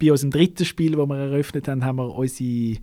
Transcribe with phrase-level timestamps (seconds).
[0.00, 2.78] bei unserem dritten Spiel, das wir eröffnet haben, haben wir unsere,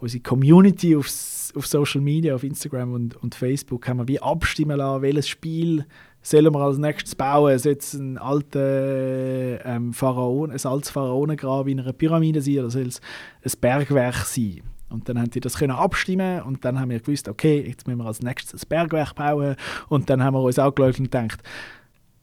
[0.00, 1.06] unsere Community auf,
[1.54, 5.86] auf Social Media, auf Instagram und, und Facebook, haben wir wie abstimmen lassen, welches Spiel
[6.22, 7.58] sollen wir als nächstes bauen?
[7.58, 12.86] Soll es ein alter ähm, Pharaon, ein altes Pharaonengrab in einer Pyramide sein oder soll
[12.86, 13.00] es
[13.44, 14.62] ein Bergwerk sein?
[14.88, 17.98] Und dann haben die das können abstimmen und dann haben wir gewusst, okay, jetzt müssen
[17.98, 19.56] wir als nächstes ein Bergwerk bauen.
[19.88, 21.42] Und dann haben wir uns auch und gedacht,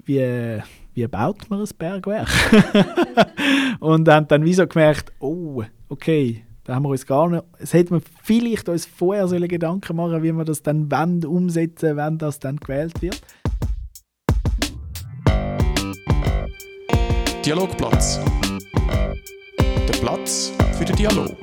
[0.06, 0.62] wie,
[1.00, 2.27] wie baut man ein Bergwerk?
[3.79, 7.74] und haben dann wie so gemerkt, oh, okay, da haben wir uns gar nicht, es
[7.74, 12.18] hätte man vielleicht uns vorher sollen Gedanken machen wie wir das dann wollen, umsetzen, wenn
[12.18, 13.21] das dann gewählt wird.
[17.46, 18.19] Dialogplatz.
[19.88, 21.38] Der Platz für den Dialog.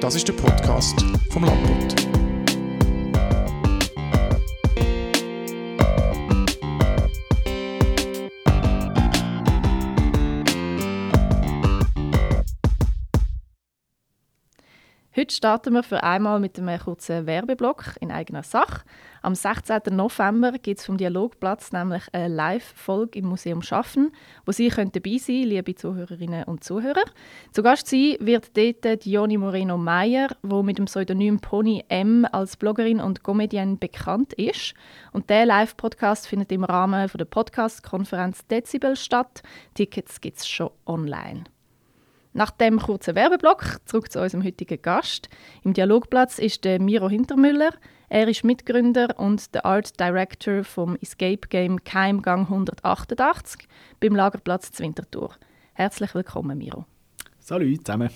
[0.00, 2.29] Das ist der Podcast vom Landbund.
[15.16, 18.82] Heute starten wir für einmal mit einem kurzen Werbeblock in eigener Sache.
[19.22, 19.80] Am 16.
[19.90, 24.12] November gibt es vom Dialogplatz nämlich eine Live-Folge im Museum Schaffen,
[24.46, 27.02] wo Sie können dabei sein liebe Zuhörerinnen und Zuhörer.
[27.50, 32.56] Zu Gast sein wird dort Dioni Moreno Meyer, wo mit dem Pseudonym Pony M als
[32.56, 34.74] Bloggerin und Comedienne bekannt ist.
[35.10, 39.42] Und der Live-Podcast findet im Rahmen der Podcast-Konferenz Dezibel statt.
[39.74, 41.42] Tickets gibt es schon online.
[42.32, 45.28] Nach dem kurzen Werbeblock zurück zu unserem heutigen Gast.
[45.64, 47.72] Im Dialogplatz ist der Miro Hintermüller.
[48.08, 53.66] Er ist Mitgründer und der Art Director vom Escape Game Keimgang 188
[53.98, 55.34] beim Lagerplatz Zwintertour.
[55.72, 56.84] Herzlich willkommen, Miro.
[57.40, 58.10] Salut zusammen.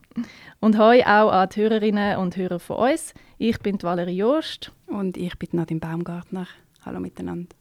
[0.60, 3.12] und hoi auch an die Hörerinnen und Hörer von uns.
[3.36, 4.72] Ich bin Valerie Joost.
[4.86, 6.46] Und ich bin Nadine Baumgartner.
[6.84, 7.59] Hallo miteinander.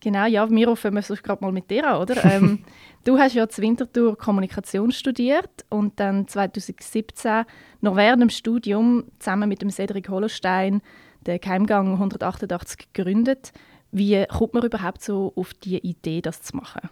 [0.00, 2.24] Genau, ja, Miro, fangen wir sonst gerade mal mit dir an, oder?
[2.24, 2.64] ähm,
[3.04, 7.44] du hast ja zur Winterthur Kommunikation studiert und dann 2017
[7.82, 10.80] noch während dem Studium zusammen mit dem Cedric Hollenstein
[11.26, 13.52] den Keimgang 188 gegründet.
[13.92, 16.88] Wie kommt man überhaupt so auf die Idee, das zu machen?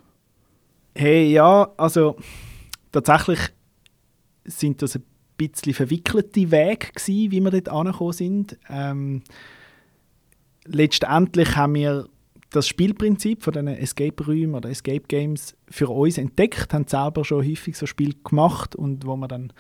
[0.95, 2.17] Hey, ja, also
[2.93, 3.39] tatsächlich
[4.45, 5.05] sind das ein
[5.37, 8.59] bisschen verwickelte Wege gewesen, wie wir dort angekommen sind.
[8.69, 9.23] Ähm,
[10.67, 12.09] letztendlich haben wir
[12.51, 17.87] das Spielprinzip von diesen Escape-Räumen oder Escape-Games für uns entdeckt, haben selber schon häufig so
[17.87, 19.53] Spiel gemacht und wo wir dann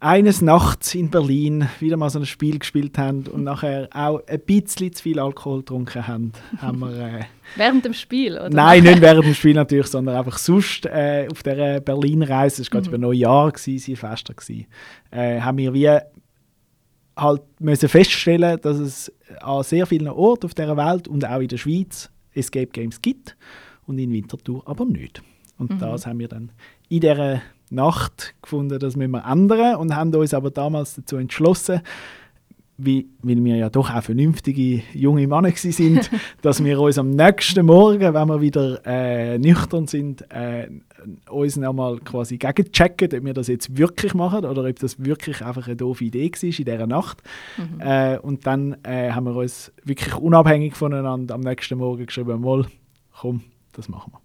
[0.00, 4.40] eines Nachts in Berlin wieder mal so ein Spiel gespielt haben und nachher auch ein
[4.40, 6.96] bisschen zu viel Alkohol getrunken haben, haben wir...
[6.96, 7.24] Äh,
[7.56, 8.48] während dem Spiel, oder?
[8.48, 12.80] Nein, nicht während dem Spiel natürlich, sondern einfach sonst äh, auf dieser Berlin-Reise, es war
[12.80, 12.94] gerade mhm.
[12.94, 14.66] über Neujahr, gewesen, Silvester, gewesen,
[15.10, 15.98] äh, haben wir wie
[17.18, 21.48] halt müssen feststellen, dass es an sehr vielen Orten auf der Welt und auch in
[21.48, 23.36] der Schweiz Escape Games gibt
[23.86, 25.22] und in Winterthur aber nicht.
[25.58, 25.78] Und mhm.
[25.78, 26.52] das haben wir dann
[26.88, 31.82] in dieser Nacht gefunden, das müssen wir ändern und haben uns aber damals dazu entschlossen,
[32.78, 36.10] wie, weil wir ja doch auch vernünftige junge Männer sind,
[36.42, 40.68] dass wir uns am nächsten Morgen, wenn wir wieder äh, nüchtern sind, äh,
[41.28, 45.66] uns nochmal quasi gegenchecken, ob wir das jetzt wirklich machen oder ob das wirklich einfach
[45.66, 47.22] eine doofe Idee war in dieser Nacht.
[47.56, 47.80] Mhm.
[47.80, 52.64] Äh, und dann äh, haben wir uns wirklich unabhängig voneinander am nächsten Morgen geschrieben, mal,
[53.20, 54.20] komm, das machen wir.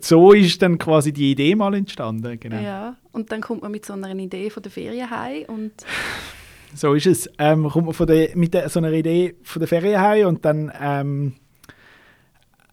[0.00, 2.40] So ist dann quasi die Idee mal entstanden.
[2.40, 2.60] Genau.
[2.60, 5.72] Ja, und dann kommt man mit so einer Idee von der Ferien heim und
[6.74, 7.30] so ist es.
[7.38, 10.44] Ähm, kommt man von der, mit der, so einer Idee von der Ferien heim und
[10.44, 11.34] dann ähm,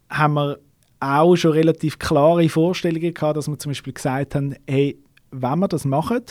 [0.09, 0.59] haben wir
[0.99, 4.97] auch schon relativ klare Vorstellungen gehabt, dass wir zum Beispiel gesagt haben, hey,
[5.31, 6.21] wenn wir das machen,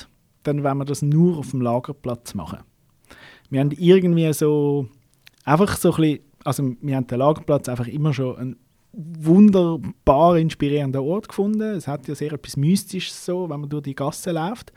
[0.42, 2.60] dann wollen wir das nur auf dem Lagerplatz machen.
[3.50, 4.88] Wir haben irgendwie so
[5.44, 8.56] einfach so ein bisschen, also wir haben den Lagerplatz einfach immer schon einen
[8.92, 11.62] wunderbar inspirierenden Ort gefunden.
[11.62, 14.72] Es hat ja sehr etwas Mystisches so, wenn man durch die Gasse läuft.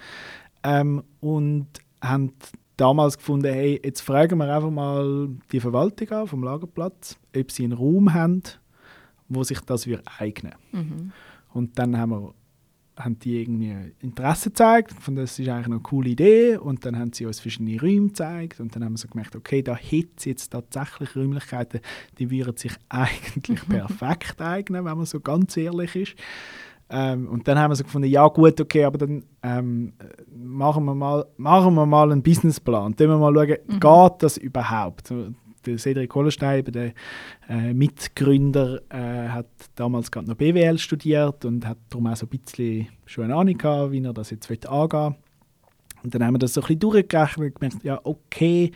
[0.63, 1.67] Ähm, und
[2.01, 2.33] haben
[2.77, 7.63] damals gefunden, hey, jetzt fragen wir einfach mal die Verwaltung an vom Lagerplatz, ob sie
[7.63, 8.41] einen Raum haben,
[9.29, 10.53] wo sich das wir eignen.
[10.71, 11.11] Mhm.
[11.53, 12.33] Und dann haben wir
[13.03, 17.13] haben die irgendwie Interesse gezeigt, von das ist eigentlich eine coole Idee und dann haben
[17.13, 20.25] sie uns verschiedene Räume gezeigt und dann haben wir so gemerkt, okay, da hätte es
[20.25, 21.79] jetzt tatsächlich Räumlichkeiten,
[22.19, 26.15] die würden sich eigentlich perfekt eignen, wenn man so ganz ehrlich ist.
[26.93, 29.93] Ähm, und dann haben wir so gefunden, ja gut, okay, aber dann ähm,
[30.35, 32.93] machen, wir mal, machen wir mal einen Businessplan.
[32.97, 33.79] Dann wir mal schauen, mhm.
[33.79, 35.13] geht das überhaupt?
[35.65, 36.93] Der Cedric Hollenstein, der
[37.47, 42.29] äh, Mitgründer, äh, hat damals gerade noch BWL studiert und hat darum auch so ein
[42.29, 45.15] bisschen schon eine Ahnung gehabt, wie er das jetzt angehen will.
[46.03, 48.71] Und dann haben wir das so ein bisschen durchgerechnet und gemerkt, ja okay,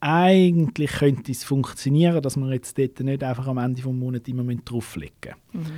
[0.00, 4.44] eigentlich könnte es funktionieren, dass wir jetzt dort nicht einfach am Ende des Monats immer
[4.56, 5.72] drauflegen müssen.
[5.72, 5.76] Mhm.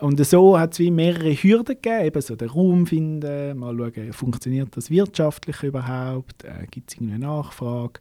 [0.00, 4.12] Und so hat es wie mehrere Hürden gegeben, eben so den Raum finden, mal schauen,
[4.12, 8.00] funktioniert das wirtschaftlich überhaupt, äh, gibt es irgendeine Nachfrage,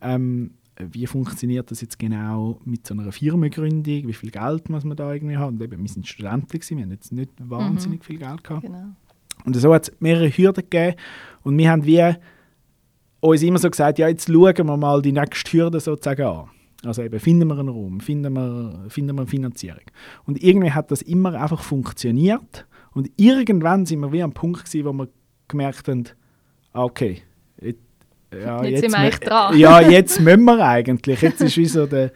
[0.00, 4.96] ähm, wie funktioniert das jetzt genau mit so einer Firmengründung, wie viel Geld muss man
[4.96, 5.56] da irgendwie haben.
[5.56, 8.04] Und eben, wir sind Studenten, gewesen, wir haben jetzt nicht wahnsinnig mhm.
[8.04, 8.62] viel Geld gehabt.
[8.62, 8.86] Genau.
[9.44, 10.96] Und so hat es mehrere Hürden gegeben
[11.42, 12.14] und wir haben wie
[13.20, 16.48] uns immer so gesagt, ja jetzt schauen wir mal die nächste Hürde sozusagen an.
[16.84, 19.82] Also eben, finden wir einen Raum, finden wir, finden wir eine Finanzierung.
[20.24, 22.66] Und irgendwie hat das immer einfach funktioniert.
[22.92, 25.08] Und irgendwann sind wir wie am Punkt gewesen, wo wir
[25.48, 26.04] gemerkt haben,
[26.72, 27.22] ah, okay,
[27.60, 27.78] jetzt,
[28.32, 29.56] ja, jetzt, jetzt sind wir echt dran.
[29.56, 31.20] Ja, jetzt müssen wir eigentlich.
[31.20, 32.12] Jetzt ist wie so der,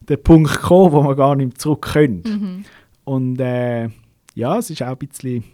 [0.00, 2.22] der Punkt gekommen, wo wir gar nicht zurück können.
[2.26, 2.64] Mhm.
[3.04, 3.88] Und äh,
[4.34, 5.44] ja, es ist auch ein bisschen,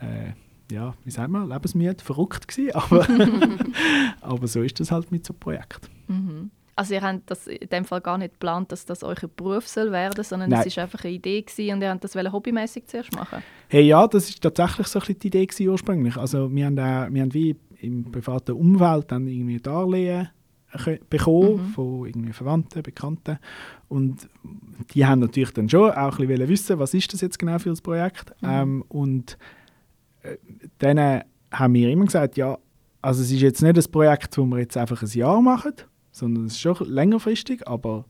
[0.00, 0.32] äh,
[0.72, 3.06] ja, wie sagen wir, lebensmüde, verrückt gewesen, aber,
[4.20, 5.90] aber so ist das halt mit so einem Projekt.
[6.08, 6.50] Mhm.
[6.80, 9.92] Also ihr habt das in dem Fall gar nicht geplant, dass das euer Beruf soll
[9.92, 13.42] werden, sondern es war einfach eine Idee gewesen und ihr habt das hobbymäßig zuerst machen?
[13.68, 16.16] Hey, ja, das war tatsächlich so ein die Idee gewesen ursprünglich.
[16.16, 20.30] Also wir haben, auch, wir haben wie im privaten Umfeld dann irgendwie Darlehen
[21.10, 21.68] bekommen mhm.
[21.74, 23.38] von irgendwie Verwandten, Bekannten
[23.88, 24.30] und
[24.94, 27.68] die haben natürlich dann schon auch ein bisschen wissen, was ist das jetzt genau für
[27.68, 28.48] das Projekt mhm.
[28.48, 29.36] ähm, und
[30.22, 30.38] äh,
[30.78, 32.56] dann haben wir immer gesagt, ja,
[33.02, 35.74] also es ist jetzt nicht ein Projekt, wo wir jetzt einfach ein Jahr machen,
[36.12, 38.06] sondern es ist schon längerfristig, aber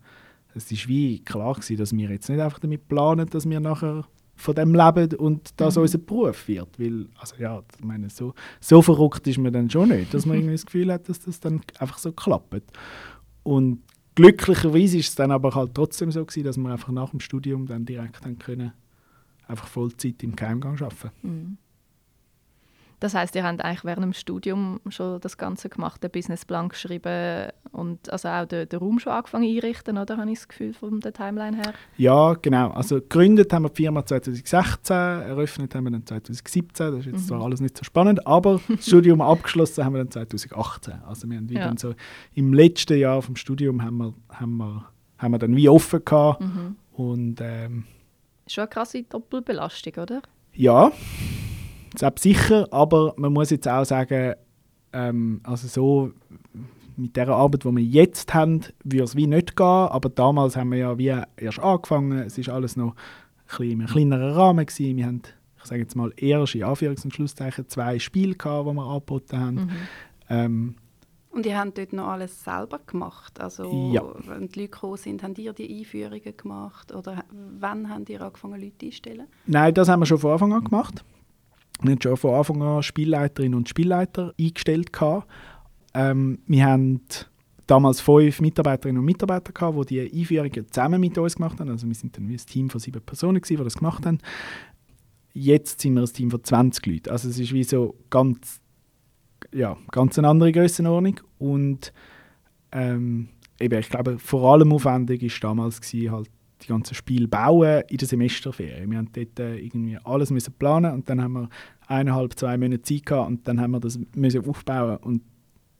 [0.54, 4.04] es ist wie klar gewesen, dass wir jetzt nicht einfach damit planen, dass wir nachher
[4.40, 5.82] von dem leben und das mhm.
[5.82, 6.78] unser Beruf wird.
[6.78, 10.36] Weil, also ja, ich meine, so, so verrückt ist man dann schon nicht, dass man
[10.36, 12.62] irgendwie das Gefühl hat, dass das dann einfach so klappt.
[13.42, 13.82] Und
[14.14, 17.66] glücklicherweise ist es dann aber halt trotzdem so gewesen, dass wir einfach nach dem Studium
[17.66, 18.72] dann direkt dann können,
[19.46, 21.10] einfach Vollzeit im Keimgang arbeiten.
[21.22, 21.58] Mhm.
[23.00, 27.50] Das heißt, ihr habt eigentlich während dem Studium schon das Ganze gemacht, den Businessplan geschrieben
[27.72, 31.00] und also auch den, den Raum schon angefangen einrichten, oder habe ich das Gefühl von
[31.00, 31.72] der Timeline her?
[31.96, 32.70] Ja, genau.
[32.70, 36.86] Also gegründet haben wir die Firma 2016, eröffnet haben wir dann 2017.
[36.90, 37.26] Das ist jetzt mhm.
[37.26, 40.94] zwar alles nicht so spannend, aber das Studium abgeschlossen haben wir dann 2018.
[41.06, 41.64] Also wir haben ja.
[41.66, 41.94] dann so
[42.34, 44.84] im letzten Jahr vom Studium haben wir, haben wir,
[45.16, 46.76] haben wir dann wie offen gehabt mhm.
[46.92, 47.84] und ähm,
[48.46, 50.22] Schon eine krasse Doppelbelastung, oder?
[50.52, 50.90] Ja,
[52.00, 54.34] selbst sicher, aber man muss jetzt auch sagen,
[54.92, 56.12] ähm, also so
[56.96, 60.72] mit der Arbeit, die wir jetzt haben, würde es wie nicht gehen, aber damals haben
[60.72, 62.94] wir ja wie erst angefangen, es ist alles noch
[63.58, 64.96] ein in einem kleineren Rahmen gewesen.
[64.96, 65.22] Wir haben,
[65.58, 69.38] ich sage jetzt mal, erst in Anführungs- und Schlusszeichen zwei Spiele gehabt, die wir angeboten
[69.38, 69.54] haben.
[69.54, 69.70] Mhm.
[70.28, 70.74] Ähm,
[71.32, 73.40] und ihr habt dort noch alles selber gemacht?
[73.40, 74.02] Also, ja.
[74.26, 76.92] wenn die Leute gekommen sind, habt ihr die Einführungen gemacht?
[76.92, 77.24] Oder
[77.58, 79.26] wann habt ihr angefangen, Leute einzustellen?
[79.46, 81.04] Nein, das haben wir schon von Anfang an gemacht.
[81.82, 84.90] Wir haben schon von Anfang an Spielleiterinnen und Spielleiter eingestellt.
[85.94, 87.00] Ähm, wir haben
[87.66, 89.52] damals fünf Mitarbeiterinnen und Mitarbeiter
[89.84, 91.70] die die Einführungen zusammen mit uns gemacht haben.
[91.70, 94.18] Also wir sind dann ein Team von sieben Personen, die das gemacht haben.
[95.32, 97.10] Jetzt sind wir ein Team von 20 Leuten.
[97.10, 98.60] Also es ist wie so ganz,
[99.52, 101.20] ja, ganz eine andere Grössenordnung.
[101.38, 101.92] Und
[102.72, 103.28] ähm,
[103.60, 106.28] eben, ich glaube, vor allem aufwendig war damals halt
[106.62, 108.90] die ganzen Spiele bauen in der Semesterferien.
[108.90, 111.48] Wir haben dort äh, irgendwie alles müssen planen und dann haben wir
[111.86, 115.22] eineinhalb, zwei Monate Zeit gehabt und dann haben wir das müssen aufbauen und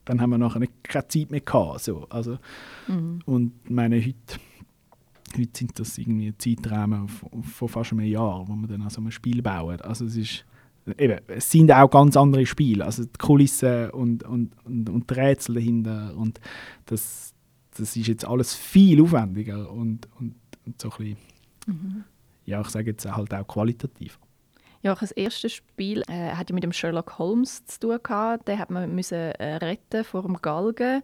[0.05, 1.81] dann haben wir nachher keine Zeit mehr gehabt.
[1.81, 2.07] So.
[2.09, 2.37] Also,
[2.87, 3.19] mhm.
[3.25, 4.39] Und meine, heute,
[5.37, 9.41] heute sind das irgendwie Zeiträume von, fast einem Jahr, wo wir dann also ein Spiel
[9.41, 9.79] bauen.
[9.81, 10.45] Also es ist
[10.97, 15.13] Eben, es sind auch ganz andere Spiele, also die Kulissen und, und, und, und die
[15.13, 16.39] Rätsel dahinter und
[16.87, 17.35] das,
[17.77, 20.40] das ist jetzt alles viel aufwendiger und und
[20.77, 21.17] so ein bisschen,
[21.67, 22.03] mhm.
[22.45, 24.19] ja, ich sage jetzt halt auch qualitativ.
[24.83, 28.47] Ja, das erste Spiel äh, hat ja mit dem Sherlock Holmes zu tun gehabt.
[28.47, 31.03] Den hat man müssen äh, retten vor dem Galgen.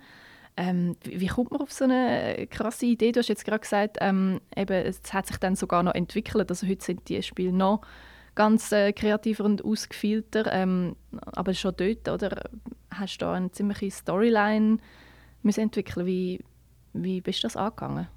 [0.59, 3.11] Ähm, wie, kommt man auf so eine krasse Idee?
[3.11, 6.49] Du hast jetzt gerade gesagt, ähm, eben, es hat sich dann sogar noch entwickelt.
[6.49, 7.81] Also heute sind die Spiele noch
[8.33, 10.51] ganz äh, kreativer und ausgefeilter.
[10.51, 12.49] Ähm, aber schon dort, oder?
[12.89, 14.77] Hast du da eine ziemliche Storyline
[15.43, 16.07] müssen entwickeln?
[16.07, 16.43] Wie,
[16.93, 18.07] wie bist du das angegangen?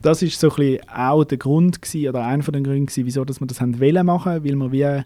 [0.00, 3.24] Das ist so ein auch der Grund gewesen, oder einer von den Gründen gewesen, wieso
[3.24, 5.04] dass wir das haben wollen machen, weil wir wie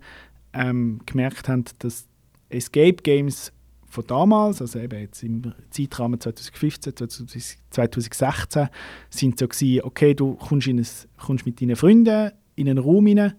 [0.52, 2.06] ähm, gemerkt haben, dass
[2.48, 3.52] Escape Games
[3.90, 8.68] von damals, also eben jetzt im Zeitrahmen 2015, 2016,
[9.10, 10.86] sind so gewesen, okay, du kommst, in ein,
[11.18, 13.34] kommst mit deinen Freunden in einen Raum rein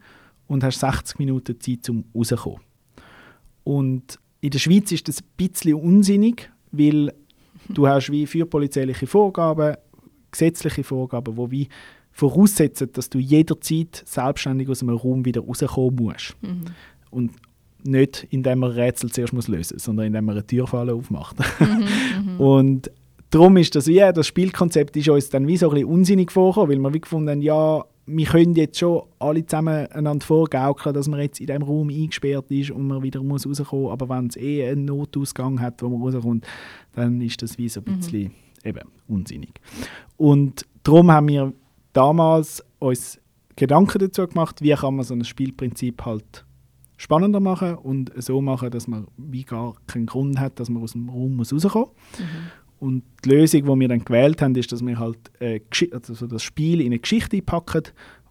[0.48, 2.60] und hast 60 Minuten Zeit zum rauszukommen.
[3.64, 7.14] Und in der Schweiz ist das ein bisschen unsinnig, weil
[7.70, 9.78] du hast wie für polizeiliche Vorgaben
[10.32, 11.68] gesetzliche Vorgaben, die wie
[12.12, 16.36] voraussetzen, dass du jederzeit selbstständig aus einem Raum wieder rauskommen musst.
[16.42, 16.66] Mhm.
[17.10, 17.32] Und
[17.84, 21.38] nicht, indem man Rätsel zuerst muss lösen muss, sondern indem man eine Türfalle aufmacht.
[21.60, 22.92] Mhm, mhm, und
[23.30, 26.70] darum ist das wie, das Spielkonzept ist uns dann wie so ein bisschen unsinnig vorgekommen,
[26.70, 31.08] weil wir wie gefunden haben, ja, wir können jetzt schon alle zusammen einander vorgaukeln, dass
[31.08, 33.94] man jetzt in diesem Raum eingesperrt ist und man wieder muss rauskommen muss.
[33.94, 36.46] Aber wenn es eh einen Notausgang hat, wo man rauskommt,
[36.94, 37.98] dann ist das wie so ein mhm.
[37.98, 38.32] bisschen mhm.
[38.66, 39.60] Eben unsinnig.
[40.18, 41.54] Und darum haben wir
[41.94, 43.20] damals uns
[43.56, 46.46] Gedanken dazu gemacht, wie kann man so ein Spielprinzip halt
[46.98, 50.94] spannender machen und so machen, dass man wie gar keinen Grund hat, dass man aus
[50.94, 52.20] dem Raum muss rauskommen muss.
[52.20, 52.26] Mhm.
[52.80, 56.42] Und die Lösung, die wir dann gewählt haben, ist, dass wir halt äh, also das
[56.42, 57.84] Spiel in eine Geschichte packen,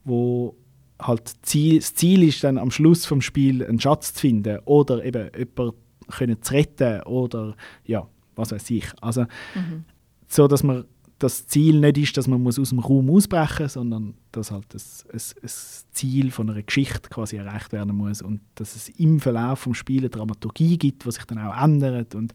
[0.04, 0.56] wo
[1.00, 5.04] halt Ziel, das Ziel ist dann am Schluss vom Spiel einen Schatz zu finden oder
[5.04, 5.76] eben jemanden
[6.08, 8.86] können zu retten oder ja, was weiß ich.
[9.00, 9.22] Also
[9.54, 9.84] mhm.
[10.30, 10.84] So, dass man
[11.18, 14.64] das Ziel nicht ist, dass man muss aus dem Raum ausbrechen muss, sondern dass halt
[14.70, 19.64] das, das, Ziel von einer Geschichte quasi erreicht werden muss und dass es im Verlauf
[19.64, 22.32] des Spiels Dramaturgie gibt, die sich dann auch ändert und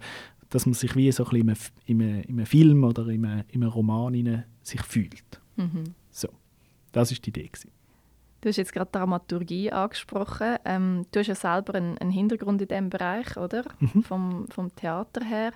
[0.50, 3.44] dass man sich wie so ein bisschen in einem, in einem Film oder in einem,
[3.50, 5.42] in einem Roman sich fühlt.
[5.56, 5.96] Mhm.
[6.12, 6.30] So,
[6.92, 7.48] das ist die Idee.
[7.48, 7.72] Gewesen.
[8.42, 10.58] Du hast jetzt gerade Dramaturgie angesprochen.
[10.66, 13.66] Ähm, du hast ja selber einen, einen, Hintergrund in diesem Bereich, oder?
[13.80, 14.04] Mhm.
[14.04, 15.52] Vom, vom Theater her.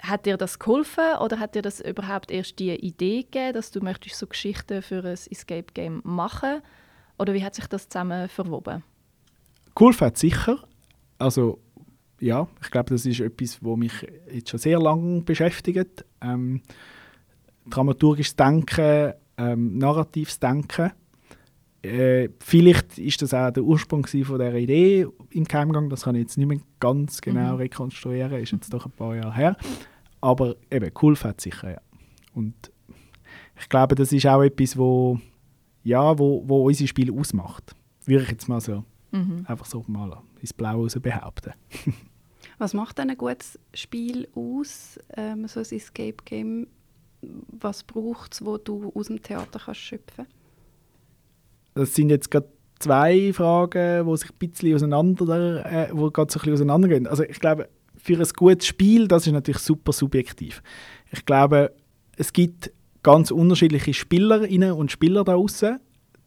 [0.00, 3.80] Hat dir das geholfen oder hat dir das überhaupt erst die Idee gegeben, dass du
[3.80, 6.60] möchtest so Geschichten für ein Escape Game machen?
[7.18, 8.82] Oder wie hat sich das zusammen verwoben?
[9.74, 10.58] Geholfen hat sicher.
[11.18, 11.58] Also
[12.20, 13.92] ja, ich glaube, das ist etwas, was mich
[14.32, 16.04] jetzt schon sehr lange beschäftigt.
[16.20, 16.62] Ähm,
[17.68, 20.92] dramaturgisches Denken, ähm, narratives Denken.
[21.86, 25.88] Äh, vielleicht ist das auch der Ursprung von dieser Idee im Keimgang.
[25.88, 27.58] Das kann ich jetzt nicht mehr ganz genau mhm.
[27.58, 29.56] rekonstruieren, ist jetzt doch ein paar Jahre her.
[30.20, 31.80] Aber eben, cool fand sicher, ja.
[32.34, 32.54] Und
[33.58, 35.18] ich glaube, das ist auch etwas, wo,
[35.84, 37.74] ja, wo, wo unser Spiel ausmacht.
[38.04, 39.44] Würde ich jetzt mal so mhm.
[39.46, 41.52] einfach so mal ins Blaue behaupten.
[42.58, 46.66] Was macht denn ein gutes Spiel aus, ähm, so ein Escape Game?
[47.20, 50.26] Was braucht es, wo du aus dem Theater kannst schöpfen
[51.76, 56.26] Das sind jetzt gerade zwei Fragen, die sich ein bisschen auseinander, äh, wo so ein
[56.26, 57.06] bisschen auseinandergehen.
[57.06, 60.62] Also ich glaube, für ein gutes Spiel, das ist natürlich super subjektiv.
[61.12, 61.72] Ich glaube,
[62.16, 65.78] es gibt ganz unterschiedliche Spielerinnen und Spieler da draußen,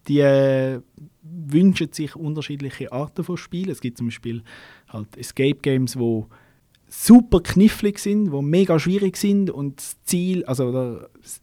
[0.07, 0.81] die äh,
[1.21, 3.69] wünschen sich unterschiedliche Arten von Spielen.
[3.69, 4.43] Es gibt zum Beispiel
[4.87, 6.27] halt Escape Games, wo
[6.87, 11.41] super knifflig sind, wo mega schwierig sind und das Ziel, also da, es,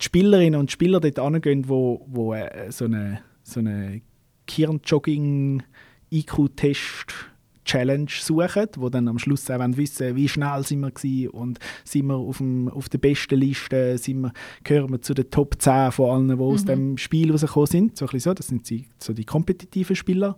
[0.00, 4.00] die Spielerinnen und Spieler dort angehen, wo, wo äh, so eine, so eine
[4.46, 5.62] Kirnjogging
[6.10, 7.30] IQ-Test
[7.64, 12.06] Challenge suchen, wo dann am Schluss auch wissen wie schnell sind wir waren und sind
[12.06, 14.32] wir auf, dem, auf der besten Liste, sind wir,
[14.64, 16.40] gehören wir zu den Top 10 von allen, die mhm.
[16.40, 17.96] aus dem Spiel rausgekommen sind.
[17.96, 18.34] So, so.
[18.34, 20.36] Das sind die, so die kompetitiven Spieler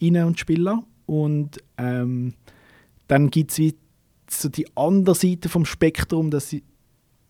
[0.00, 0.82] und Spieler.
[1.04, 2.34] Und ähm,
[3.08, 3.74] dann gibt es
[4.30, 6.54] so die andere Seite vom Spektrum, dass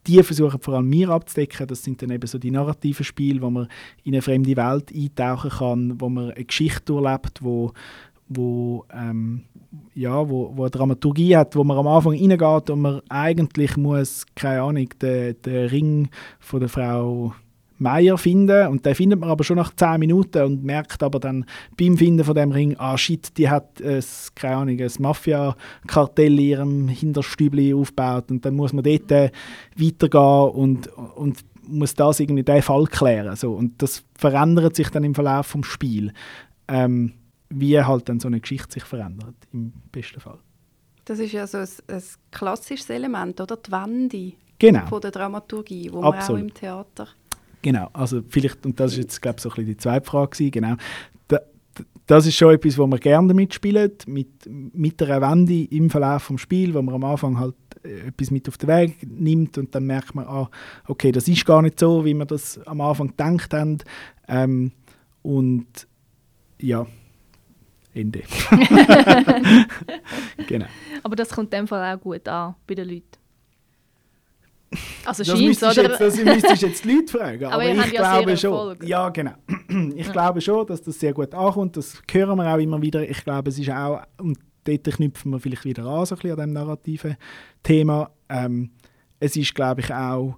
[0.06, 1.66] die versuchen vor allem mir abzudecken.
[1.66, 3.68] Das sind dann eben so die narrativen Spiele, wo man
[4.04, 7.72] in eine fremde Welt eintauchen kann, wo man eine Geschichte erlebt, wo
[8.32, 9.42] wo, ähm,
[9.92, 14.24] ja, wo, wo eine Dramaturgie hat, wo man am Anfang reingeht und man eigentlich muss,
[14.36, 17.34] keine Ahnung, den, den Ring von der Frau
[17.80, 21.46] Meier finden und den findet man aber schon nach 10 Minuten und merkt aber dann
[21.78, 26.44] beim Finden von dem Ring, ah shit, die hat ein, keine Ahnung, ein Mafia-Kartell in
[26.44, 29.30] ihrem Hinterstübli aufgebaut und dann muss man dort äh,
[29.76, 33.36] weitergehen und, und muss das irgendwie den Fall klären.
[33.36, 33.52] So.
[33.52, 36.12] Und das verändert sich dann im Verlauf des Spiels.
[36.68, 37.14] Ähm,
[37.50, 40.38] wie halt dann so eine Geschichte sich verändert, im besten Fall.
[41.04, 43.56] Das ist ja so ein, ein klassisches Element, oder?
[43.56, 44.86] Die Wende genau.
[44.86, 46.28] von der Dramaturgie, wo Absolut.
[46.28, 47.08] man auch im Theater...
[47.62, 50.30] Genau, also vielleicht, und das ist jetzt, glaube ich, so ein bisschen die zweite Frage
[50.30, 50.76] gewesen, genau.
[51.28, 51.40] Da,
[52.06, 56.40] das ist schon etwas, wo man gerne mitspielt, mit, mit einer Wende im Verlauf des
[56.40, 59.84] Spiels, wo man am Anfang halt äh, etwas mit auf den Weg nimmt und dann
[59.84, 60.50] merkt man, ah,
[60.86, 63.78] okay, das ist gar nicht so, wie wir das am Anfang gedacht haben.
[64.26, 64.72] Ähm,
[65.22, 65.86] und
[66.58, 66.86] ja,
[67.92, 68.22] Ende.
[70.46, 70.66] genau.
[71.02, 73.19] Aber das kommt in dem Fall auch gut an bei den Leuten.
[75.04, 75.82] Also scheint oder?
[75.82, 77.44] Jetzt, das müsstest jetzt die Leute fragen.
[77.46, 78.76] aber, aber ich glaube schon.
[78.82, 79.34] Ja, genau.
[79.96, 80.12] Ich ja.
[80.12, 81.76] glaube schon, dass das sehr gut ankommt.
[81.76, 83.08] Das hören wir auch immer wieder.
[83.08, 86.30] Ich glaube, es ist auch, und dort knüpfen wir vielleicht wieder an, so ein bisschen
[86.32, 87.16] an diesem narrativen
[87.62, 88.10] Thema.
[88.28, 88.70] Ähm,
[89.18, 90.36] es ist, glaube ich, auch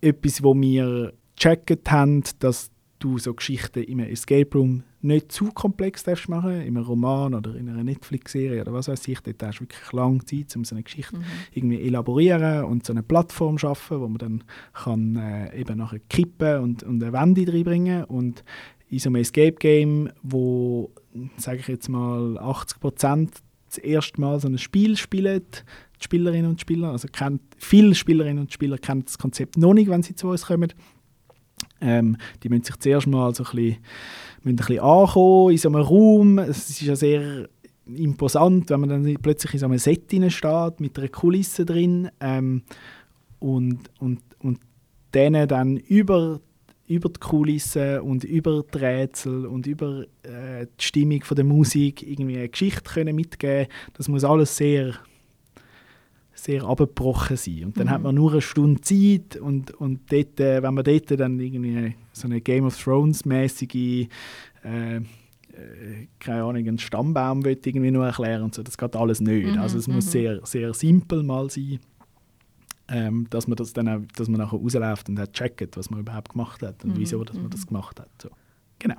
[0.00, 6.04] etwas, wo wir gecheckt haben, dass du so Geschichten im Escape Room nicht zu komplex
[6.04, 9.58] darfst machen, in einem Roman oder in einer Netflix-Serie oder was weiß ich, dort hast
[9.58, 11.24] du wirklich lange Zeit, um so eine Geschichte mhm.
[11.52, 16.60] irgendwie elaborieren und so eine Plattform schaffen, wo man dann kann äh, eben nachher kippen
[16.60, 18.44] und, und eine Wende reinbringen und
[18.90, 20.90] in so einem Escape-Game, wo,
[21.36, 23.30] sage ich jetzt mal, 80 Prozent
[23.68, 25.42] das erste Mal so ein Spiel spielen,
[26.00, 29.88] die Spielerinnen und Spieler, also kennt, viele Spielerinnen und Spieler kennen das Konzept noch nicht,
[29.88, 30.72] wenn sie zu uns kommen,
[31.80, 33.76] Ähm, die müssen sich zuerst mal so ein bisschen,
[34.42, 36.38] müssen ein bisschen ankommen in so einem Raum.
[36.38, 37.48] Es ist ja sehr
[37.86, 42.62] imposant, wenn man dann plötzlich in so einem Set steht, mit einer Kulisse drin ähm,
[43.38, 44.60] und, und, und
[45.14, 46.40] denen dann über,
[46.86, 52.06] über die Kulisse und über die Rätsel und über äh, die Stimmung von der Musik
[52.06, 54.94] irgendwie eine Geschichte können mitgeben Das muss alles sehr
[56.44, 57.64] sehr abgebrochen sein.
[57.66, 57.90] Und dann mhm.
[57.90, 61.94] hat man nur eine Stunde Zeit und, und dort, äh, wenn man dort dann irgendwie
[62.12, 64.08] so eine Game of Thrones mäßige
[64.64, 65.00] äh,
[65.60, 68.62] äh, keine Ahnung, einen Stammbaum will irgendwie nur erklären und so.
[68.62, 69.46] Das geht alles nicht.
[69.46, 70.10] Mhm, also es muss mhm.
[70.10, 71.80] sehr, sehr simpel mal sein,
[72.88, 76.00] ähm, dass man das dann auch, dass man nachher rausläuft und auch checkt, was man
[76.00, 77.50] überhaupt gemacht hat und mhm, wieso dass man mhm.
[77.50, 78.10] das gemacht hat.
[78.22, 78.30] So.
[78.78, 78.96] Genau.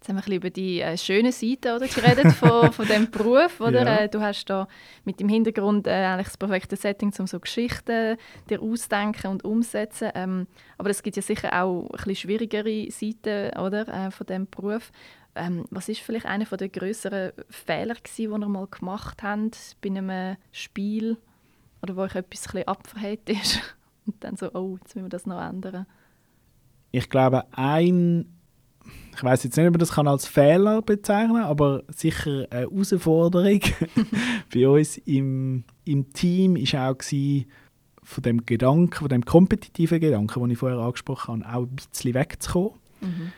[0.00, 3.10] Jetzt haben wir ein bisschen über die äh, schönen Seiten oder, geredet von, von diesem
[3.10, 3.60] Beruf.
[3.60, 3.84] Oder?
[3.84, 3.96] Ja.
[3.98, 4.66] Äh, du hast da
[5.04, 8.16] mit dem Hintergrund äh, eigentlich das perfekte Setting, um so Geschichten
[8.48, 10.10] dir ausdenken und umsetzen.
[10.14, 10.46] Ähm,
[10.78, 14.90] aber es gibt ja sicher auch ein bisschen schwierigere Seiten oder, äh, von diesem Beruf.
[15.34, 20.38] Ähm, was ist vielleicht einer der größeren Fehler, die ihr mal gemacht habt bei einem
[20.50, 21.18] Spiel
[21.82, 23.60] oder wo euch etwas ein abverhält ist
[24.06, 25.84] und dann so, oh, jetzt müssen wir das noch ändern?
[26.90, 28.39] Ich glaube, ein,
[29.14, 32.60] ich weiß jetzt nicht, ob man das kann als Fehler bezeichnen kann, aber sicher eine
[32.60, 33.60] Herausforderung
[34.54, 37.46] bei uns im, im Team war auch gewesen,
[38.02, 42.14] von dem Gedanken, von dem kompetitiven Gedanken, den ich vorher angesprochen habe, auch ein bisschen
[42.14, 42.72] wegzukommen.
[43.00, 43.32] Mhm.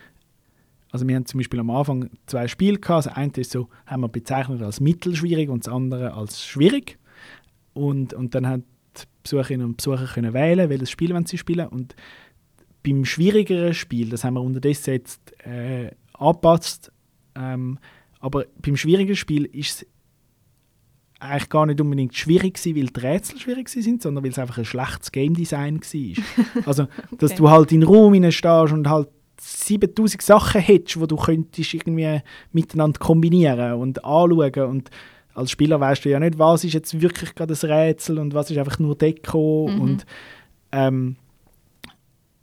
[0.90, 3.06] Also wir haben zum Beispiel am Anfang zwei Spiele gehabt.
[3.06, 6.98] Das eine ist so, haben wir bezeichnet als mittelschwierig und das andere als schwierig.
[7.74, 8.64] Und, und dann haben
[8.96, 11.94] die Besucherinnen und Besucher können wählen, welches Spiel sie spielen und
[12.82, 16.92] beim schwierigeren Spiel, das haben wir unterdessen jetzt äh, angepasst,
[17.34, 17.78] ähm,
[18.20, 19.86] aber beim schwierigen Spiel ist es
[21.22, 24.58] eigentlich gar nicht unbedingt schwierig gewesen, weil die Rätsel schwierig sind, sondern weil es einfach
[24.58, 26.64] ein schlechtes Game Design war.
[26.66, 26.86] also,
[27.18, 27.38] dass okay.
[27.38, 29.08] du halt in Raum stehst und halt
[29.40, 32.20] 7000 Sachen hättest, die du könntest irgendwie
[32.52, 34.90] miteinander kombinieren und anschauen und
[35.34, 38.50] als Spieler weißt du ja nicht, was ist jetzt wirklich gerade das Rätsel und was
[38.50, 39.80] ist einfach nur Deko mhm.
[39.80, 40.06] und
[40.72, 41.16] ähm,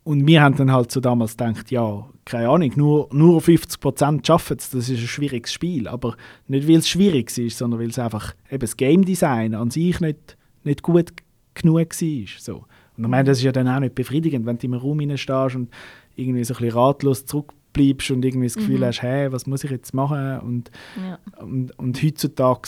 [0.09, 4.57] und wir haben dann halt so damals gedacht, ja, keine Ahnung, nur, nur 50% schaffen
[4.57, 5.87] es, das ist ein schwieriges Spiel.
[5.87, 6.17] Aber
[6.47, 9.99] nicht, weil es schwierig ist, sondern weil es einfach eben das Game Design an sich
[9.99, 11.13] nicht, nicht gut
[11.53, 12.25] genug war.
[12.39, 12.55] So.
[12.97, 15.55] Und ich meine, das ist ja dann auch nicht befriedigend, wenn du im Raum stehst
[15.55, 15.69] und
[16.15, 18.85] irgendwie so ein bisschen ratlos zurückbleibst und irgendwie das Gefühl mhm.
[18.85, 20.39] hast, hey, was muss ich jetzt machen?
[20.39, 21.19] Und, ja.
[21.39, 22.67] und, und heutzutage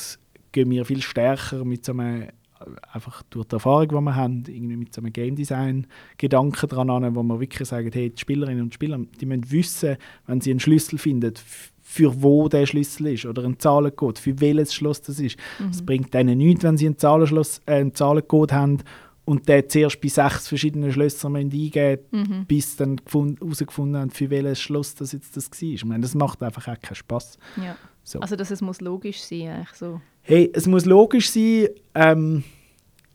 [0.51, 2.27] gehen wir viel stärker mit so einem
[2.91, 6.89] einfach durch die Erfahrung, die wir haben, irgendwie mit so einem Game Design Gedanken dran
[6.89, 9.97] an, wo wir wirklich sagen, hey, die Spielerinnen und Spieler, die müssen wissen,
[10.27, 11.33] wenn sie einen Schlüssel finden,
[11.81, 15.37] für wo der Schlüssel ist oder einen Zahlencode, für welches Schloss das ist.
[15.69, 15.85] Es mhm.
[15.85, 18.77] bringt denen nichts, wenn sie einen, Zahlenschloss, äh, einen Zahlencode haben
[19.25, 22.45] und der zuerst bei sechs verschiedenen Schlössern eingeben mhm.
[22.45, 25.69] bis dann herausgefunden haben, für welches Schloss das jetzt das war.
[25.69, 27.37] Ich meine, das macht einfach auch keinen Spass.
[27.57, 27.75] Ja.
[28.03, 28.19] So.
[28.19, 30.01] Also, dass es muss logisch sein eigentlich so.
[30.21, 32.43] Hey, es muss logisch sein, ähm,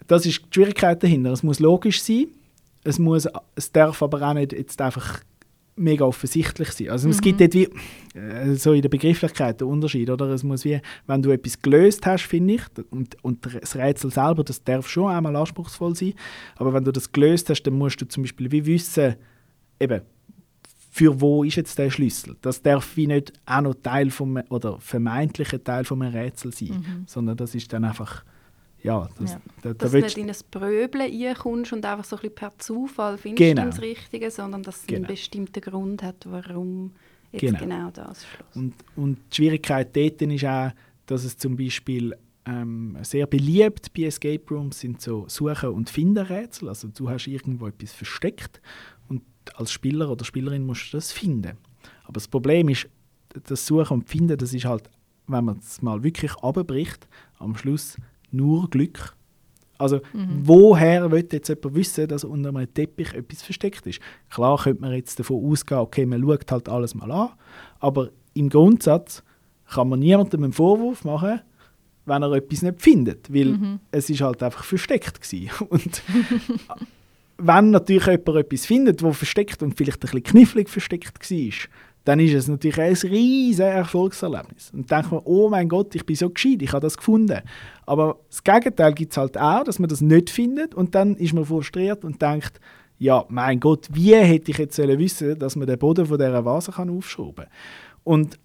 [0.07, 1.33] das ist die Schwierigkeit dahinter.
[1.33, 2.29] Es muss logisch sein,
[2.85, 5.21] es, muss, es darf aber auch nicht jetzt einfach
[5.77, 6.91] mega offensichtlich sein.
[6.91, 7.13] Also mhm.
[7.13, 7.69] es gibt dort wie
[8.19, 10.27] äh, so in der Begrifflichkeit den Unterschied, oder?
[10.31, 14.43] Es muss wie, wenn du etwas gelöst hast, finde ich, und, und das Rätsel selber,
[14.43, 16.15] das darf schon einmal anspruchsvoll sein,
[16.57, 19.17] aber wenn du das gelöst hast, dann musst du zum Beispiel wie wissen,
[19.79, 20.01] eben,
[20.97, 22.37] für wo ist jetzt der Schlüssel?
[22.41, 27.05] Das darf wie nicht auch noch Teil vom, oder vermeintlicher Teil vom Rätsel sein, mhm.
[27.07, 28.25] sondern das ist dann einfach
[28.83, 29.41] ja, das, ja.
[29.61, 32.53] Da, da dass du nicht in ein Bröbeln reinkommst und einfach so ein bisschen per
[32.59, 33.65] Zufall findest genau.
[33.65, 34.99] du das Richtige, sondern dass es genau.
[34.99, 36.93] einen bestimmten Grund hat, warum
[37.31, 38.57] jetzt genau, genau das Schloss.
[38.57, 40.71] Und, und die Schwierigkeit dort ist auch,
[41.05, 46.71] dass es zum Beispiel ähm, sehr beliebt bei Escape Rooms sind so Suchen- und Findenrätsel.
[46.71, 48.63] Also du hast irgendwo etwas versteckt
[49.57, 51.57] als Spieler oder Spielerin musst du das finden.
[52.05, 52.89] Aber das Problem ist,
[53.45, 54.91] das Suchen und Finden, das ist halt,
[55.27, 57.07] wenn man es mal wirklich abbricht,
[57.39, 57.97] am Schluss
[58.31, 59.15] nur Glück.
[59.79, 60.41] Also, mhm.
[60.43, 64.01] woher will jetzt jemand wissen, dass unter einem Teppich etwas versteckt ist?
[64.31, 67.31] Klar könnte man jetzt davon ausgehen, okay, man schaut halt alles mal an,
[67.81, 69.23] aber im Grundsatz
[69.69, 71.41] kann man niemandem einen Vorwurf machen,
[72.07, 73.81] wenn er etwas nicht findet, weil mhm.
[73.91, 75.69] es ist halt einfach versteckt war.
[75.71, 76.03] Und
[77.39, 81.69] wenn natürlich jemand etwas findet, wo versteckt und vielleicht ein bisschen knifflig versteckt war,
[82.05, 84.71] dann ist es natürlich ein riesiges Erfolgserlebnis.
[84.73, 87.41] Und dann denkt man, oh mein Gott, ich bin so gescheit, ich habe das gefunden.
[87.85, 91.35] Aber das Gegenteil gibt es halt auch, dass man das nicht findet und dann ist
[91.35, 92.61] man frustriert und denkt,
[92.99, 96.73] ja, mein Gott, wie hätte ich jetzt wissen, dass man den Boden von dieser Vase
[96.79, 97.53] aufschrauben kann.
[98.05, 98.39] Und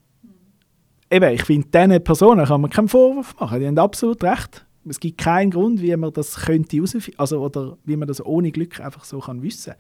[1.12, 4.66] eben, ich finde, diesen Personen kann man keinen Vorwurf machen, die haben absolut recht.
[4.88, 6.82] Es gibt keinen Grund, wie man das könnte
[7.18, 9.74] also oder wie man das ohne Glück einfach so kann wissen.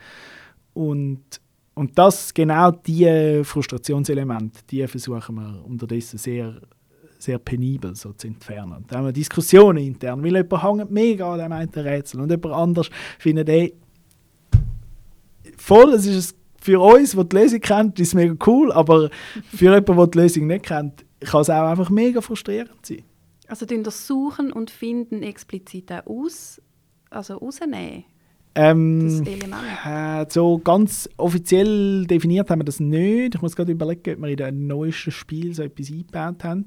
[0.73, 1.41] Und
[1.73, 6.61] und das, genau diese Frustrationselemente, die versuchen wir unterdessen sehr,
[7.17, 8.83] sehr penibel so zu entfernen.
[8.87, 12.53] Da haben wir Diskussionen intern, weil jemand hängt mega an dem einen Rätsel und jemand
[12.53, 13.73] anders findet, ey,
[15.57, 19.09] voll, es ist für uns, der die Lösung kennt, ist es mega cool, aber
[19.53, 23.03] für jemanden, der die Lösung nicht kennt, kann es auch einfach mega frustrierend sein.
[23.51, 26.61] Also tun das Suchen und Finden explizit auch aus,
[27.09, 28.05] also rausnehmen?
[28.55, 29.25] Ähm,
[29.85, 33.35] äh, so ganz offiziell definiert haben wir das nicht.
[33.35, 36.65] Ich muss gerade überlegen, ob wir in dem neuesten Spiel so etwas eingebaut haben.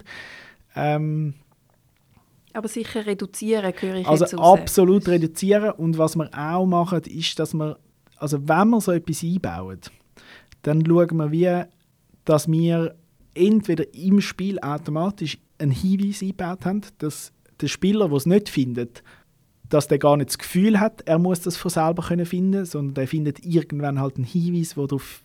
[0.76, 1.32] Ähm,
[2.52, 5.70] aber sicher reduzieren, höre ich Also absolut reduzieren.
[5.70, 7.78] Und was wir auch machen, ist, dass wir,
[8.18, 9.80] also wenn wir so etwas einbauen,
[10.60, 11.64] dann schauen wir, wie,
[12.26, 12.94] dass wir
[13.34, 19.02] entweder im Spiel automatisch einen Hinweis eingebaut haben, dass der Spieler, der es nicht findet,
[19.68, 23.02] dass der gar nicht das Gefühl hat, er muss das von selber können finden, sondern
[23.02, 25.24] er findet irgendwann halt einen Hinweis, der darauf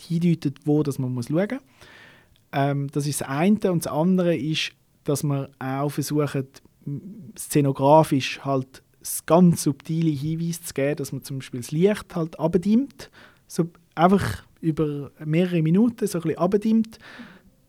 [0.00, 1.60] hindeutet, wo das man muss schauen muss.
[2.52, 3.72] Ähm, das ist das eine.
[3.72, 4.72] Und das andere ist,
[5.04, 6.62] dass man auch versucht,
[7.38, 8.82] szenografisch halt
[9.26, 13.10] ganz subtile Hinweise zu geben, dass man zum Beispiel das Licht halt abdimmt,
[13.46, 16.98] so einfach über mehrere Minuten so ein bisschen abdimmt,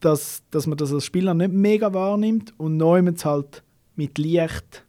[0.04, 3.64] dass, dass man das als Spieler nicht mega wahrnimmt und neu halt
[3.96, 4.86] mit Licht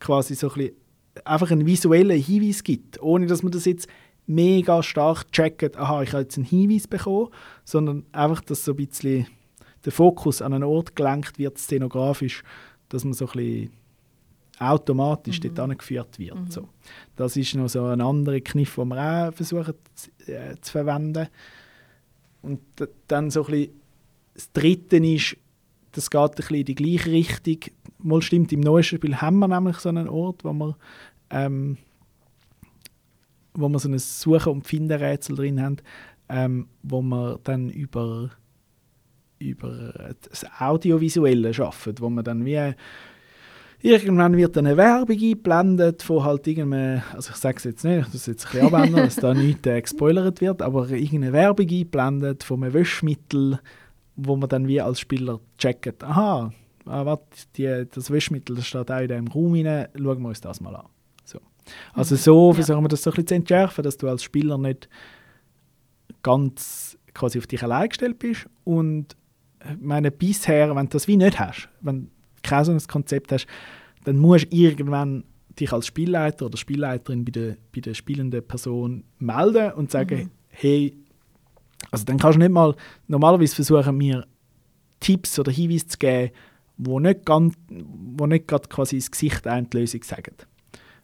[0.00, 0.76] quasi so ein bisschen
[1.24, 3.86] einfach einen visuellen Hinweis gibt, ohne dass man das jetzt
[4.26, 7.28] mega stark checkt, aha, ich habe jetzt einen Hinweis bekommen,
[7.64, 9.26] sondern einfach, dass so ein bisschen
[9.84, 12.42] der Fokus an einen Ort gelenkt wird, szenografisch,
[12.88, 13.72] dass man so ein bisschen
[14.58, 15.42] automatisch mhm.
[15.42, 16.34] dort angeführt wird.
[16.34, 16.50] Mhm.
[16.50, 16.68] So.
[17.16, 21.28] Das ist noch so ein anderer Kniff, den wir auch versuchen zu, äh, zu verwenden.
[22.40, 22.60] Und
[23.08, 23.83] dann so ein bisschen
[24.34, 25.36] das Dritte ist,
[25.92, 27.58] das geht ein bisschen in die gleiche Richtung.
[27.98, 30.76] Mal stimmt, im neuesten Spiel haben wir nämlich so einen Ort, wo wir,
[31.30, 31.78] ähm,
[33.54, 35.76] wo wir so ein Suchen- und Finden-Rätsel drin haben,
[36.28, 38.30] ähm, wo wir dann über,
[39.38, 42.74] über das Audiovisuelle schaffen, wo man dann wie
[43.84, 48.14] Irgendwann wird eine Werbung eingeblendet von halt irgendeinem, also ich sage es jetzt nicht, das
[48.14, 52.44] ist jetzt ein bisschen abändern, dass da nichts äh, gespoilert wird, aber irgendeine Werbung eingeblendet
[52.44, 53.60] von einem Wäschmittel,
[54.16, 56.52] wo man dann wie als Spieler checkt, aha,
[56.86, 57.24] ah, warte,
[57.56, 60.76] die, das Wäschmittel das steht auch in diesem Raum rein, schauen wir uns das mal
[60.76, 60.86] an.
[61.24, 61.40] So.
[61.92, 62.54] Also so ja.
[62.54, 64.88] versuchen wir das so ein bisschen zu entschärfen, dass du als Spieler nicht
[66.22, 69.16] ganz quasi auf dich allein gestellt bist und
[69.64, 72.10] ich meine, bisher, wenn du das wie nicht hast, wenn du
[72.42, 73.46] kein so ein Konzept hast,
[74.04, 75.24] dann musst du irgendwann
[75.58, 80.30] dich als Spielleiter oder Spielleiterin bei der, bei der spielenden Person melden und sagen, mhm.
[80.48, 80.96] hey,
[81.90, 82.74] also dann kannst du nicht mal,
[83.08, 84.26] normalerweise versuchen wir
[85.00, 86.32] Tipps oder Hinweise zu geben,
[86.76, 90.34] wo nicht, ganz, wo nicht gerade quasi ins Gesicht eine Lösung sagen.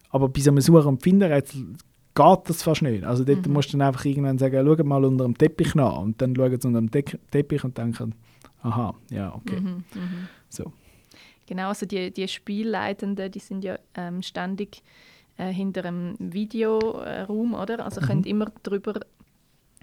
[0.09, 1.75] Aber bei so einem Suchen- und Findenrätsel
[2.13, 3.03] geht das fast nicht.
[3.03, 3.53] Also dort mhm.
[3.53, 6.59] musst du dann einfach irgendwann sagen, schau mal unter dem Teppich nach und dann schauen
[6.59, 8.15] sie unter dem De Teppich und denken,
[8.63, 9.59] aha, ja, okay.
[9.59, 10.27] Mhm, mhm.
[10.49, 10.73] So.
[11.47, 14.83] Genau, also die, die Spielleitenden, die sind ja ähm, ständig
[15.37, 17.83] äh, hinter einem Videoraum, oder?
[17.83, 18.05] Also mhm.
[18.05, 18.99] können immer darüber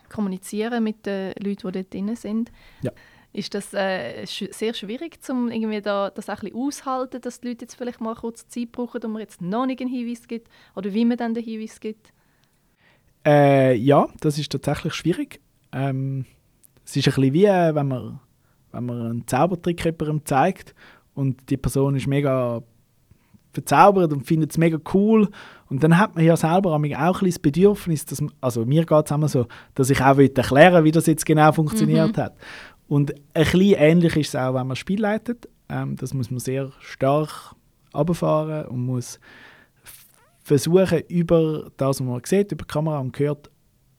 [0.09, 2.51] kommunizieren mit den Leuten, die dort drin sind.
[2.83, 2.93] Ja.
[3.33, 7.41] Ist das äh, sch sehr schwierig, um irgendwie da, das auch ein bisschen auszuhalten, dass
[7.41, 10.27] die Leute jetzt vielleicht mal kurz Zeit brauchen, um mir jetzt noch nicht einen Hinweis
[10.27, 10.49] gibt?
[10.75, 12.13] Oder wie man dann den Hinweis gibt?
[13.27, 15.41] Äh, ja, das ist tatsächlich schwierig.
[15.73, 16.25] Ähm,
[16.85, 18.21] es ist ein bisschen wie, äh, wenn man,
[18.73, 20.75] wenn man einen Zaubertrick jemandem zeigt
[21.15, 22.63] und die Person ist mega
[23.53, 25.29] verzaubert und findet es mega cool.
[25.69, 28.85] Und dann hat man ja selber auch ein bisschen das Bedürfnis, dass man, also mir
[28.85, 32.21] geht es immer so, dass ich auch erklären will, wie das jetzt genau funktioniert mhm.
[32.21, 32.37] hat.
[32.89, 35.49] Und ein bisschen ähnlich ist es auch, wenn man Spiel leitet.
[35.69, 37.55] Ähm, das muss man sehr stark
[37.93, 39.21] abfahren und muss
[40.43, 43.51] versuchen, über das, was man sieht, über die Kamera und hört,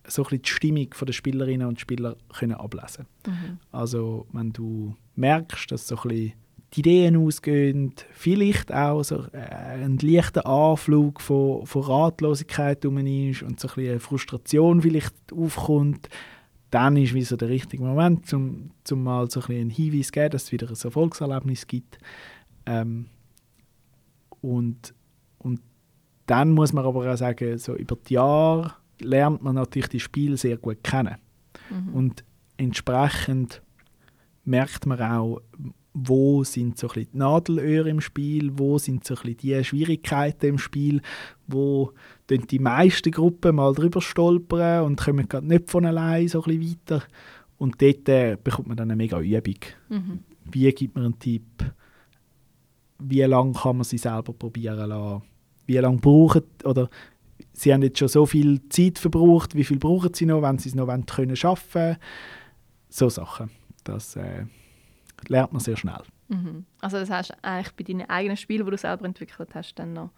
[0.08, 3.06] so ein bisschen die Stimmung der Spielerinnen und Spieler können ablesen.
[3.28, 3.60] Mhm.
[3.72, 6.34] Also wenn du merkst, dass so ein bisschen
[6.74, 13.42] die Ideen ausgehen, vielleicht auch so äh, ein leichter Anflug von, von Ratlosigkeit um ist
[13.42, 16.10] und so ein bisschen Frustration vielleicht aufkommt,
[16.70, 20.08] dann ist wie so der richtige Moment, um zum mal so ein bisschen einen Hinweis
[20.08, 21.98] zu geben, dass es wieder ein Erfolgserlebnis gibt.
[22.68, 23.08] Ähm,
[24.42, 24.94] und,
[25.40, 25.62] und
[26.28, 30.38] dann muss man aber auch sagen, so über die Jahre lernt man natürlich die Spiele
[30.38, 31.16] sehr gut kennen.
[31.72, 31.94] Mhm.
[31.94, 32.24] Und
[32.58, 33.64] entsprechend
[34.46, 35.42] merkt man auch,
[35.94, 40.58] wo sind so ein die Nadelöhre im Spiel, wo sind so ein die Schwierigkeiten im
[40.58, 41.02] Spiel,
[41.48, 41.94] wo
[42.30, 47.04] die meisten Gruppen mal drüber stolpern und kommen gerade nicht von allein so ein weiter.
[47.58, 49.60] Und dort äh, bekommt man dann eine mega Übung.
[49.90, 50.20] Mhm.
[50.52, 51.44] Wie gibt man einen Tipp?
[53.00, 55.24] Wie lange kann man sie selber probieren lassen?
[55.66, 56.90] Wie lange braucht oder
[57.54, 60.70] sie haben jetzt schon so viel Zeit verbraucht, wie viel brauchen sie noch, wenn sie
[60.70, 61.98] es noch wollen, können schaffen
[62.90, 63.50] So Sachen.
[63.84, 64.46] Das äh,
[65.28, 66.02] lernt man sehr schnell.
[66.30, 66.66] Mhm.
[66.82, 70.12] Also das heißt eigentlich bei deinen eigenen Spielen, die du selber entwickelt hast, dann noch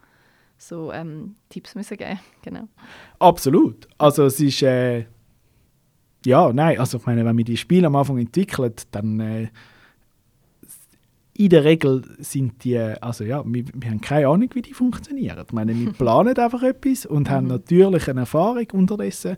[0.58, 2.68] so ähm, Tipps müssen geben, genau.
[3.18, 3.88] Absolut.
[3.98, 5.06] Also es ist äh,
[6.24, 9.48] ja, nein, also ich meine, wenn wir die Spiele am Anfang entwickeln, dann äh,
[11.34, 15.44] in der Regel sind die, also ja, wir, wir, haben keine Ahnung, wie die funktionieren.
[15.44, 17.52] Ich meine, wir planen einfach etwas und haben mhm.
[17.52, 19.36] natürlich eine Erfahrung unterdessen,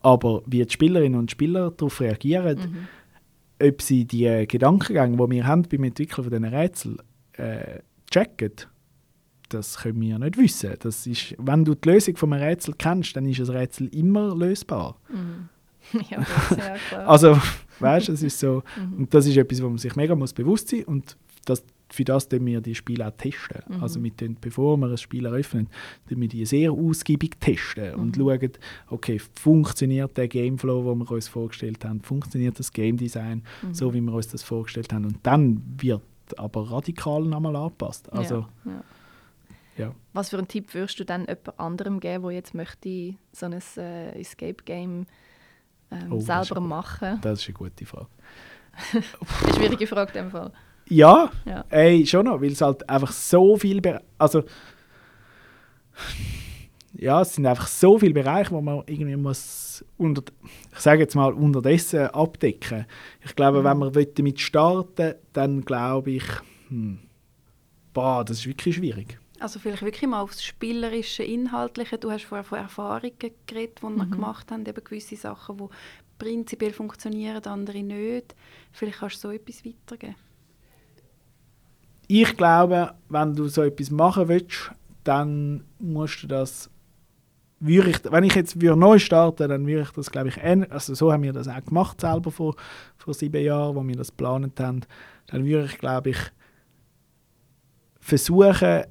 [0.00, 2.88] aber wie die Spielerinnen und Spieler darauf reagieren, mhm.
[3.62, 6.98] Ob sie die Gedankengänge, die wir haben beim Entwickeln von diesen Rätseln,
[7.32, 8.52] äh, checken,
[9.48, 10.74] das können wir nicht wissen.
[10.80, 14.34] Das ist, wenn du die Lösung von einem Rätsel kennst, dann ist ein Rätsel immer
[14.34, 14.98] lösbar.
[15.08, 15.48] Mhm.
[16.10, 17.38] ja, das ist also,
[17.80, 18.98] weißt du, es ist so, mhm.
[18.98, 22.28] und das ist etwas, wo man sich mega muss bewusst sein und das, für das
[22.28, 23.62] testen wir die Spiele auch testen.
[23.68, 23.82] Mhm.
[23.82, 25.68] Also mit den, bevor wir ein Spiel eröffnen,
[26.06, 28.00] testen wir die sehr ausgiebig testen mhm.
[28.00, 28.52] und schauen,
[28.88, 33.74] okay, funktioniert der Gameflow, den wir uns vorgestellt haben, funktioniert das Game Design mhm.
[33.74, 36.02] so, wie wir uns das vorgestellt haben und dann wird
[36.36, 38.10] aber radikal nochmal angepasst.
[38.12, 38.84] Also, ja, ja.
[39.76, 39.94] Ja.
[40.12, 43.60] Was für einen Tipp würdest du dann jemand anderem geben, der jetzt möchte so ein
[43.76, 45.06] äh, Escape Game
[45.90, 47.18] ähm, oh, selber das machen?
[47.22, 48.06] Das ist eine gute Frage.
[48.92, 50.52] eine schwierige Frage in dem Fall.
[50.88, 51.64] Ja, ja.
[51.70, 54.44] Ey, schon noch, weil es halt einfach so viel, Be also
[56.96, 60.22] ja, es sind einfach so viele Bereiche, wo man irgendwie muss unter,
[60.72, 62.86] ich sage jetzt mal unterdessen abdecken.
[63.24, 63.64] Ich glaube, mhm.
[63.64, 66.24] wenn man damit starten, dann glaube ich,
[66.68, 66.98] hm,
[67.92, 69.18] boah, das ist wirklich schwierig.
[69.40, 71.98] Also vielleicht wirklich mal aufs spielerische, inhaltliche.
[71.98, 73.12] Du hast vorher von Erfahrungen
[73.46, 74.10] geredet, die wir mhm.
[74.10, 75.64] gemacht haben, eben gewisse Sachen, die
[76.18, 78.34] prinzipiell funktionieren, andere nicht.
[78.70, 80.14] Vielleicht kannst du so etwas weitergeben
[82.08, 84.70] ich glaube, wenn du so etwas machen willst,
[85.04, 86.70] dann musst du das
[87.60, 90.94] würde ich, wenn ich jetzt würde neu starten dann würde ich das, glaube ich, also
[90.94, 92.56] so haben wir das auch gemacht selber vor,
[92.96, 94.82] vor sieben Jahren, wo wir das geplant haben,
[95.26, 96.18] dann würde ich, glaube ich,
[98.00, 98.84] versuchen,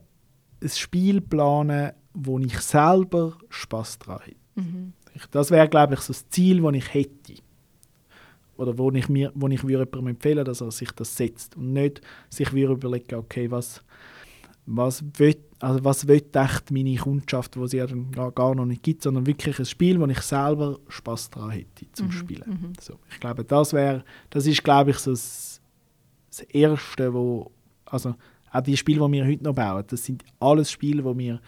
[0.61, 4.37] ein Spiel zu planen, wo ich selber Spaß daran hätte.
[4.55, 4.93] Mhm.
[5.29, 7.33] Das wäre, glaube ich, so das Ziel, das ich hätte
[8.57, 12.01] oder wo ich mir, wo ich jemandem empfehlen, dass er sich das setzt und nicht
[12.29, 13.83] sich würde überlegen, okay, was
[14.65, 17.85] was will, also was will echt meine Kundschaft, die sie ja
[18.29, 22.07] gar noch nicht gibt, sondern wirklich ein Spiel, wo ich selber Spaß daran hätte zum
[22.07, 22.43] mhm, Spielen.
[22.47, 22.73] Mhm.
[22.79, 25.61] So, ich glaube, das wäre, das ist glaube ich so das,
[26.29, 27.51] das erste, wo
[27.85, 28.15] also
[28.51, 31.41] auch die Spiele, die wir heute noch bauen, das sind alles Spiele, wo wir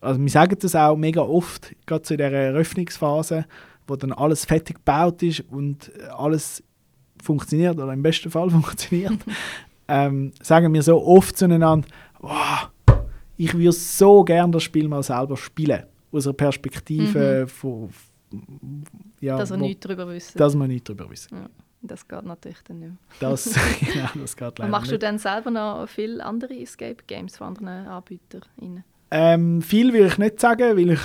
[0.00, 3.46] also wir sagen das auch mega oft, gerade zu dieser Eröffnungsphase,
[3.86, 6.62] wo dann alles fertig gebaut ist und alles
[7.22, 9.18] funktioniert oder im besten Fall funktioniert,
[9.88, 11.86] ähm, sagen wir so oft zueinander,
[12.20, 12.70] wow,
[13.36, 17.48] ich würde so gerne das Spiel mal selber spielen, aus einer Perspektive mhm.
[17.48, 17.90] von,
[19.20, 20.38] ja, dass wir nichts darüber wissen.
[20.38, 21.36] Dass wir nichts darüber wissen.
[21.36, 21.50] Ja,
[21.82, 22.98] das geht natürlich dann nicht mehr.
[23.20, 23.44] Das,
[23.80, 28.42] genau, das geht leider Machst du dann selber noch viele andere Escape-Games von anderen Anbietern?
[29.10, 31.00] Ähm, viel will ich nicht sagen, weil ich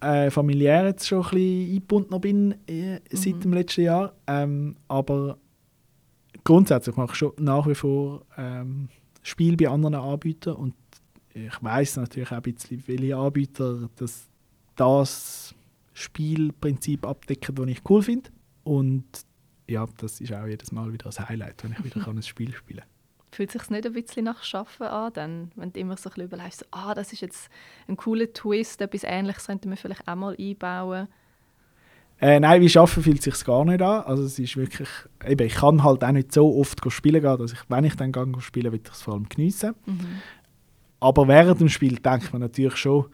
[0.00, 3.40] äh, familiär jetzt schon ein bisschen eingebunden bin äh, seit mhm.
[3.40, 4.14] dem letzten Jahr.
[4.26, 5.38] Ähm, aber
[6.44, 8.88] grundsätzlich mache ich schon nach wie vor ähm,
[9.22, 10.74] Spiele bei anderen Anbietern und
[11.34, 14.28] ich weiß natürlich auch ein bisschen, welche Anbieter das,
[14.76, 15.54] das
[15.94, 18.30] Spielprinzip abdecken, das ich cool finde.
[18.64, 19.04] Und
[19.66, 22.80] ja, das ist auch jedes Mal wieder ein Highlight, wenn ich wieder ein Spiel spielen
[22.80, 22.91] kann.
[23.32, 26.26] Fühlt sich nicht ein bisschen nach Schaffen an, dann, wenn du immer so ein bisschen
[26.26, 27.48] überlegst, so, ah, das ist jetzt
[27.88, 31.08] ein cooler Twist, etwas Ähnliches könnte man vielleicht auch mal einbauen?
[32.20, 34.02] Äh, nein, wie Schaffen fühlt sich gar nicht an.
[34.02, 34.88] Also es ist wirklich,
[35.26, 38.12] eben, ich kann halt auch nicht so oft spielen gehen, dass ich, wenn ich dann
[38.12, 39.74] gehe spielen, will ich es vor allem geniessen.
[39.86, 40.20] Mhm.
[41.00, 43.06] Aber während dem Spiel denkt man natürlich schon,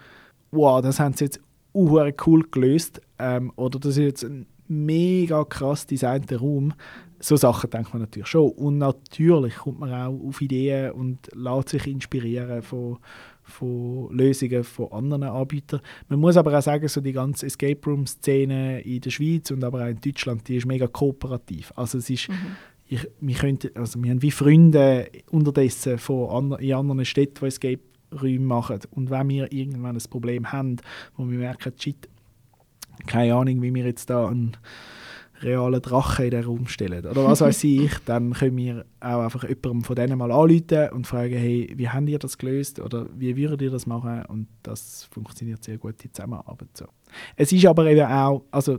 [0.51, 1.41] wow, das haben sie jetzt
[1.73, 3.01] cool gelöst.
[3.19, 6.75] Ähm, oder das ist jetzt ein mega krass designter Raum
[7.21, 8.51] so Sachen denkt man natürlich schon.
[8.53, 12.99] Und natürlich kommt man auch auf Ideen und lässt sich inspirieren von,
[13.43, 15.81] von Lösungen von anderen Anbietern.
[16.09, 19.83] Man muss aber auch sagen, so die ganze Escape Room-Szene in der Schweiz und aber
[19.83, 21.73] auch in Deutschland, die ist mega kooperativ.
[21.75, 22.57] Also es ist, mhm.
[22.87, 27.47] ich, wir, könnten, also wir haben wie Freunde unterdessen von andre, in anderen Städten, die
[27.47, 27.81] Escape
[28.13, 28.81] Räume machen.
[28.93, 30.77] Und wenn wir irgendwann ein Problem haben,
[31.17, 32.09] wo wir merken, shit,
[33.07, 34.57] keine Ahnung, wie wir jetzt da einen
[35.43, 39.43] realen Drachen in den Raum stellen oder was weiß ich, dann können wir auch einfach
[39.45, 43.37] jemandem von denen mal anrufen und fragen, hey, wie habt ihr das gelöst oder wie
[43.37, 46.87] würdet ihr das machen und das funktioniert sehr gut, die Zusammenarbeit so.
[47.37, 48.79] Es ist aber eben auch, also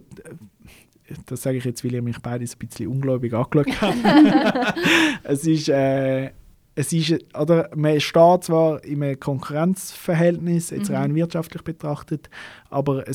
[1.25, 4.75] das sage ich jetzt, weil ihr mich beides ein bisschen ungläubig angeschaut habt.
[5.23, 6.31] es ist äh,
[6.75, 10.95] es ist, oder, man steht zwar in einem Konkurrenzverhältnis, jetzt Mhm.
[10.95, 12.29] rein wirtschaftlich betrachtet,
[12.69, 13.13] aber ein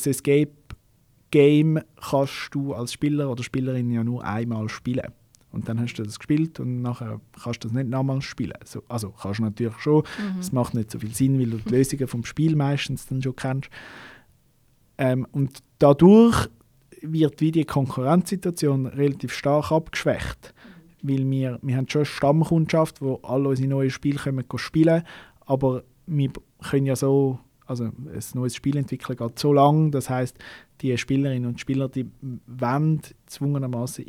[1.34, 5.12] Escape-Game kannst du als Spieler oder Spielerin ja nur einmal spielen.
[5.50, 8.54] Und dann hast du das gespielt und nachher kannst du das nicht nochmal spielen.
[8.64, 10.40] So, also kannst du natürlich schon, Mhm.
[10.40, 13.36] es macht nicht so viel Sinn, weil du die Lösungen vom Spiel meistens dann schon
[13.36, 13.70] kennst.
[14.98, 16.48] Ähm, und dadurch
[17.02, 20.54] wird wie die Konkurrenzsituation relativ stark abgeschwächt.
[21.02, 25.02] Weil wir, wir haben schon eine Stammkundschaft, wo alle unsere neuen Spiele können spielen
[25.46, 26.30] aber wir
[26.62, 30.36] können ja so, also ein neues Spiel entwickeln geht so lang, das heißt
[30.80, 32.06] die Spielerinnen und Spieler, die
[32.46, 34.04] wollen zwungenermaßen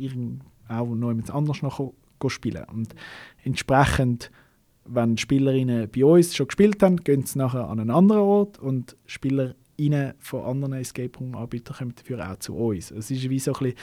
[0.68, 1.94] auch noch jemand anders noch
[2.28, 2.66] spielen.
[2.74, 2.96] Und
[3.44, 4.32] entsprechend,
[4.86, 8.98] wenn Spielerinnen bei uns schon gespielt haben, gehen sie nachher an einen anderen Ort und
[9.06, 12.92] Spielerinnen von anderen Escape Room Anbietern kommen dafür auch zu uns.
[12.92, 13.74] Es ist wie so ein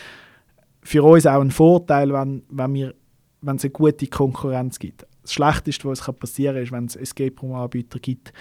[0.83, 2.95] für uns auch ein Vorteil, wenn, wenn, wir,
[3.41, 5.07] wenn es eine gute Konkurrenz gibt.
[5.23, 8.33] Das Schlechteste, was passieren kann, ist, wenn es Escape Room Anbieter gibt,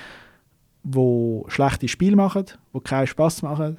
[0.84, 3.78] die schlechte Spiele machen, die keinen Spass machen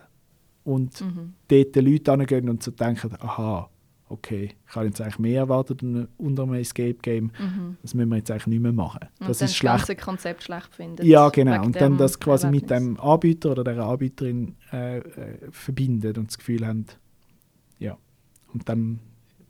[0.64, 1.34] und Mhm.
[1.48, 3.68] dort die Leute hingehen und so denken, aha,
[4.08, 7.76] okay, ich habe jetzt eigentlich mehr erwartet un- unter einem Escape-Game, Mhm.
[7.82, 9.00] das müssen wir jetzt eigentlich nicht mehr machen.
[9.20, 9.76] Und Das dann ist das schlecht.
[9.78, 11.06] ganze Konzept schlecht findet.
[11.06, 11.64] Ja, genau.
[11.64, 12.98] Und dann das quasi mit Erlebnis.
[12.98, 15.02] dem Anbieter oder der Anbieterin äh, äh,
[15.50, 16.84] verbindet und das Gefühl haben,
[17.78, 17.96] ja.
[18.52, 18.98] Und dann,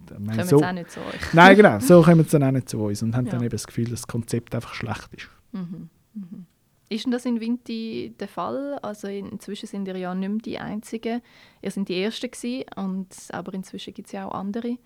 [0.07, 1.35] dann Kommen so, auch nicht zu euch.
[1.35, 3.47] Nein, genau, so kommen sie dann auch nicht zu uns und haben dann Ja.
[3.47, 5.29] eben das Gefühl, dass das Konzept einfach schlecht ist.
[5.53, 5.89] Mhm.
[6.15, 6.47] Mhm.
[6.93, 8.79] Ist denn das in Vinti der Fall?
[8.83, 11.23] Also inzwischen sind ihr ja nicht mehr die Einzigen.
[11.63, 14.77] Ihr sind die Ersten gewesen, und, aber inzwischen gibt es ja auch andere.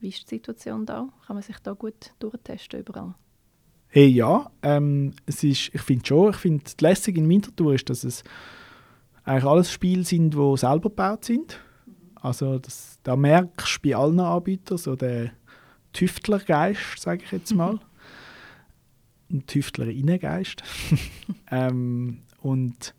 [0.00, 1.10] Wie ist die Situation da?
[1.26, 3.14] Kann man sich da gut durchtesten überall?
[3.88, 7.90] Hey, ja, ähm, es ist, ich finde schon, ich finde, das Lässige in Winterthur ist,
[7.90, 8.24] dass es
[9.24, 11.60] eigentlich alles Spiele sind, die selber gebaut sind.
[12.14, 15.32] Also das, da merkst du bei allen Anbietern so den
[15.92, 17.78] Tüftlergeist, sage ich jetzt mal.
[19.32, 20.62] Ein Tüftlerinnengeist.
[21.50, 22.94] ähm, und,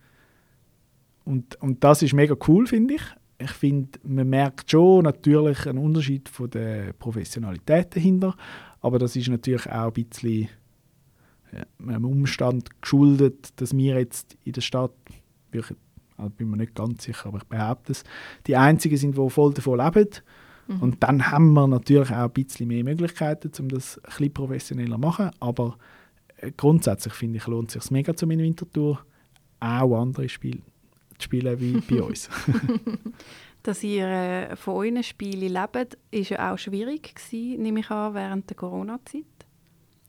[1.26, 3.04] und, und das ist mega cool, finde ich.
[3.38, 8.36] Ich finde, man merkt schon natürlich einen Unterschied von der Professionalität dahinter,
[8.82, 10.50] aber das ist natürlich auch ein bisschen
[11.52, 14.94] ja, einem Umstand geschuldet, dass wir jetzt in der Stadt,
[15.52, 15.78] wirklich,
[16.18, 18.04] also bin mir nicht ganz sicher, aber ich behaupte es,
[18.48, 20.10] die Einzigen sind, die voll davon leben.
[20.68, 20.80] Mhm.
[20.80, 24.96] Und dann haben wir natürlich auch ein bisschen mehr Möglichkeiten, um das ein bisschen professioneller
[24.96, 25.32] zu machen.
[25.40, 26.03] Aber äh,
[26.52, 29.06] grundsätzlich finde ich, lohnt es sich mega zu meiner Wintertour
[29.60, 30.60] auch andere Spiele
[31.18, 32.30] zu spielen wie bei uns.
[33.64, 38.14] Dass ihr äh, von euren Spielen lebt, ist ja auch schwierig gewesen, nehme ich an,
[38.14, 39.24] während der Corona-Zeit.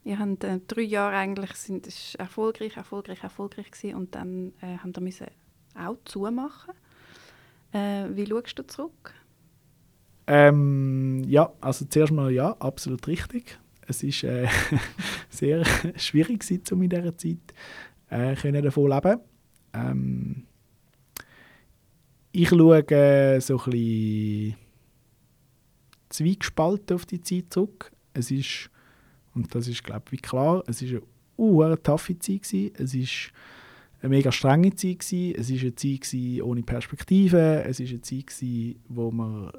[0.02, 4.76] Ihr habt äh, drei Jahre eigentlich sind ist erfolgreich, erfolgreich, erfolgreich gewesen und dann äh,
[4.84, 5.26] ihr müssen
[5.74, 6.74] auch zumachen.
[7.72, 9.14] Äh, wie schaust du zurück?
[10.26, 13.58] Ähm, ja, also zuerst mal ja, absolut richtig.
[13.86, 14.48] Es ist äh,
[15.28, 15.64] sehr
[15.96, 17.54] schwierig gewesen, um in dieser Zeit
[18.10, 19.20] äh, können davon leben.
[19.72, 20.46] Ähm,
[22.32, 24.56] ich schaue äh, so ein bisschen
[26.08, 27.92] zwiegespalten auf die Zeit zurück.
[28.12, 28.70] Es ist,
[29.34, 31.02] und das ist glaube ich klar, es ist eine
[31.38, 32.72] uh, taffe Zeit gewesen.
[32.76, 33.32] Es ist
[34.04, 35.34] eine mega strenge Zeit gewesen.
[35.38, 37.64] Es ist eine Zeit gewesen ohne Perspektive.
[37.64, 39.52] Es ist eine Zeit gewesen, wo man äh,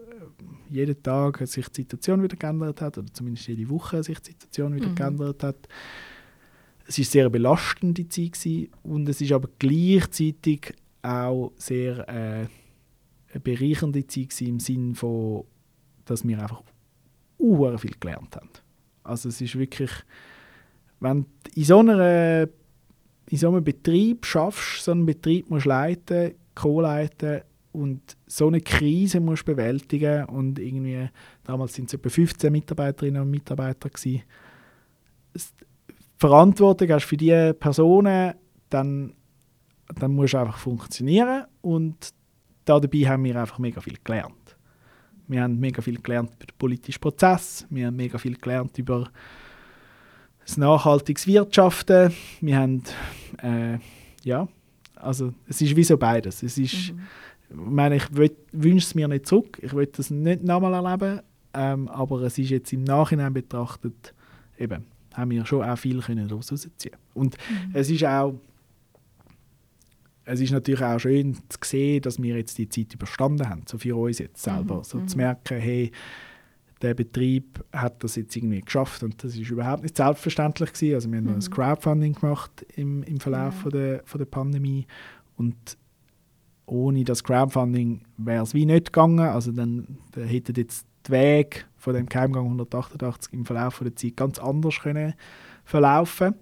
[0.70, 4.76] jeden Tag sich die Situation wieder geändert hat oder zumindest jede Woche sich die Situation
[4.76, 4.96] wieder Mhm.
[4.96, 5.68] geändert hat.
[6.88, 12.48] Es sehr eine belastende Zeit gewesen, und es ist aber gleichzeitig auch sehr äh,
[13.32, 15.46] eine bereichernde Zeit gewesen, im Sinne von,
[16.06, 16.62] dass wir einfach
[17.80, 18.50] viel gelernt haben.
[19.04, 19.90] Also es ist wirklich,
[21.00, 22.48] wenn in so einer
[23.30, 29.20] in so einem Betrieb schaffst, so einen Betrieb musst leiten, co-leiten und so eine Krise
[29.20, 31.10] musst bewältigen und irgendwie,
[31.44, 34.22] damals sind es etwa 15 Mitarbeiterinnen und Mitarbeiter gewesen.
[35.34, 35.54] Es-
[36.18, 38.36] Verantwortung hast für diese Personen,
[38.70, 39.14] dann,
[40.00, 42.14] dann musst du einfach funktionieren und
[42.64, 44.56] da dabei haben wir einfach mega viel gelernt.
[45.28, 49.10] Wir haben mega viel gelernt über den politischen Prozess, wir haben mega viel gelernt über
[50.46, 52.14] das nachhaltiges Wirtschaften.
[52.42, 52.84] Wir haben,
[53.42, 53.78] äh,
[54.24, 54.48] ja,
[54.96, 56.44] also es ist wie so beides.
[56.44, 57.00] Es ist, Mhm.
[57.50, 61.22] ich meine, ich wünsch- wünsche es mir nicht zurück, ich will das nicht nochmal erleben,
[61.54, 64.14] ähm, aber es ist jetzt im Nachhinein betrachtet,
[64.58, 66.96] eben, haben wir schon auch viel können daraus rausziehen.
[67.14, 67.38] Und
[67.74, 68.36] es ist auch,
[70.26, 73.78] es ist natürlich auch schön zu sehen, dass wir jetzt die Zeit überstanden haben, so
[73.78, 75.08] für uns jetzt selber, Mhm, so mhm.
[75.08, 75.92] zu merken, hey,
[76.86, 80.94] der Betrieb hat das jetzt irgendwie geschafft und das ist überhaupt nicht selbstverständlich gewesen.
[80.96, 81.34] Also wir haben Mhm.
[81.36, 83.62] ein Crowdfunding gemacht im, im Verlauf Ja.
[83.62, 84.86] von, der, von der Pandemie
[85.36, 85.78] und
[86.68, 89.20] ohne das Crowdfunding wäre es wie nicht gegangen.
[89.20, 93.96] Also dann, dann hätten jetzt die Wege von dem Keimgang 188 im Verlauf von der
[93.96, 95.14] Zeit ganz anders können
[95.64, 96.34] verlaufen.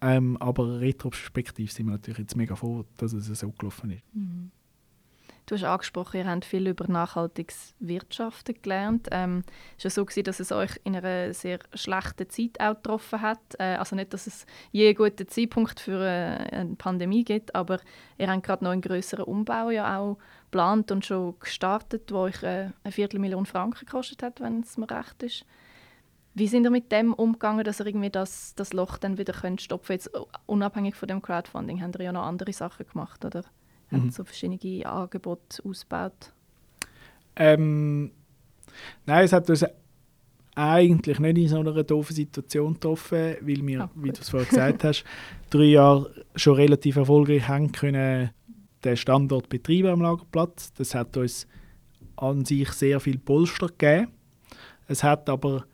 [0.00, 4.02] Ähm, aber retrospektiv sind wir natürlich jetzt mega froh, dass es so gelaufen ist.
[4.14, 4.50] Mhm.
[5.46, 9.08] Du hast angesprochen, ihr habt viel über nachhaltiges Wirtschaften gelernt.
[9.10, 9.44] Ähm,
[9.76, 13.40] es war so, gewesen, dass es euch in einer sehr schlechten Zeit auch getroffen hat.
[13.58, 17.80] Äh, also nicht, dass es je einen guten Zeitpunkt für äh, eine Pandemie gibt, aber
[18.16, 22.42] ihr habt gerade noch einen größeren Umbau ja auch geplant und schon gestartet, wo euch
[22.42, 25.44] äh, eine Viertelmillion Franken gekostet hat, wenn es mir recht ist.
[26.32, 29.60] Wie sind ihr mit dem umgegangen, dass ihr irgendwie das, das Loch dann wieder könnt
[29.60, 30.10] stopfen Jetzt
[30.46, 33.44] unabhängig von dem Crowdfunding, habt ihr ja noch andere Sachen gemacht, oder?
[33.90, 34.10] Mhm.
[34.10, 36.32] so verschiedene Angebote ausgebaut?
[37.36, 38.10] Ähm,
[39.06, 39.64] nein, es hat uns
[40.54, 44.48] eigentlich nicht in so einer doofen Situation getroffen, weil wir, oh, wie du es vorher
[44.48, 45.04] gesagt hast,
[45.50, 48.30] drei Jahre schon relativ erfolgreich haben können,
[48.84, 50.72] den Standort betreiben am Lagerplatz.
[50.74, 51.46] Das hat uns
[52.16, 54.08] an sich sehr viel Polster gegeben.
[54.86, 55.64] Es hat aber,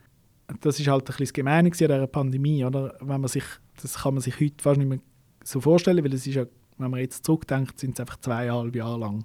[0.61, 2.95] das ist halt ein bisschen das Gemeine an dieser Pandemie, oder?
[3.01, 3.45] Wenn man sich,
[3.83, 5.01] das kann man sich heute fast nicht mehr
[5.45, 6.47] so vorstellen, weil es ist ja
[6.81, 9.25] wenn man jetzt zurückdenkt, sind es einfach zweieinhalb Jahre lang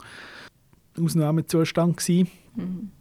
[0.99, 2.30] Ausnahmezustand gewesen.
[2.56, 2.91] Mhm.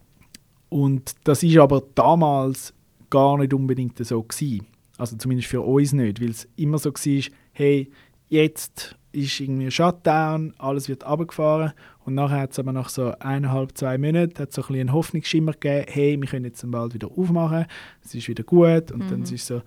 [0.68, 2.74] Und das ist aber damals
[3.10, 4.66] gar nicht unbedingt so gewesen.
[4.98, 7.90] Also zumindest für uns nicht, weil es immer so war, hey,
[8.28, 11.72] jetzt ist irgendwie ein Shutdown, alles wird abgefahren
[12.04, 15.52] und nachher hat es aber nach so eineinhalb, zwei Monaten hat so ein einen Hoffnungsschimmer
[15.52, 17.66] gegeben, hey, wir können jetzt bald wieder aufmachen,
[18.04, 19.10] es ist wieder gut und mhm.
[19.10, 19.62] dann ist so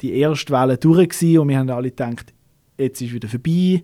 [0.00, 2.32] die erste Welle durch gewesen und wir haben alle gedacht,
[2.78, 3.82] jetzt ist wieder vorbei,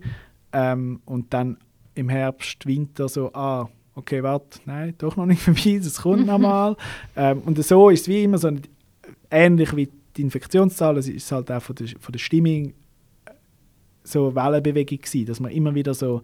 [0.53, 1.57] ähm, und dann
[1.95, 6.75] im Herbst, Winter so, ah, okay, warte, nein, doch noch nicht vorbei, das kommt nochmal.
[7.15, 8.51] ähm, und so ist es wie immer so,
[9.29, 12.73] ähnlich wie die Infektionszahlen, es ist halt auch von der, von der Stimmung
[13.25, 13.31] äh,
[14.03, 16.21] so Wellenbewegung gewesen, dass man immer wieder so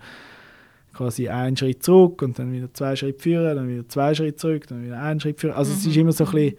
[0.94, 4.68] quasi einen Schritt zurück und dann wieder zwei Schritte führen, dann wieder zwei Schritte zurück,
[4.68, 5.54] dann wieder einen Schritt führen.
[5.54, 5.78] Also mhm.
[5.78, 6.58] es ist immer so ein bisschen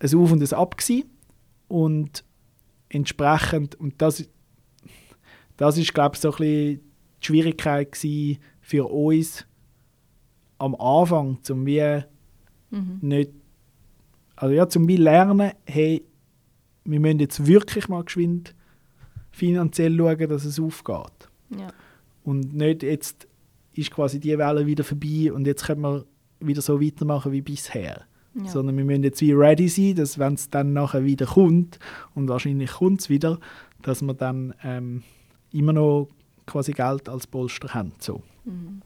[0.00, 1.04] ein Auf und ein Ab gewesen.
[1.68, 2.24] und
[2.88, 4.28] entsprechend, und das
[5.56, 6.80] das ist, glaube ich, so ein bisschen
[7.20, 7.96] die Schwierigkeit
[8.60, 9.46] für uns
[10.58, 12.06] am Anfang, zum wir
[12.70, 12.98] mhm.
[13.00, 13.30] nicht,
[14.36, 16.04] also ja, zum wir lernen, hey,
[16.84, 18.54] wir müssen jetzt wirklich mal geschwind
[19.30, 21.30] finanziell schauen, dass es aufgeht.
[21.58, 21.68] Ja.
[22.24, 23.26] Und nicht jetzt
[23.74, 26.04] ist quasi die Welle wieder vorbei und jetzt können wir
[26.40, 28.02] wieder so weitermachen wie bisher.
[28.34, 28.48] Ja.
[28.48, 31.78] Sondern wir müssen jetzt wie ready sein, dass wenn es dann nachher wieder kommt,
[32.14, 33.38] und wahrscheinlich kommt es wieder,
[33.82, 35.02] dass wir dann ähm,
[35.52, 36.08] immer noch
[36.46, 37.92] quasi Geld als Polster haben.
[37.98, 38.22] So.
[38.44, 38.82] Mhm.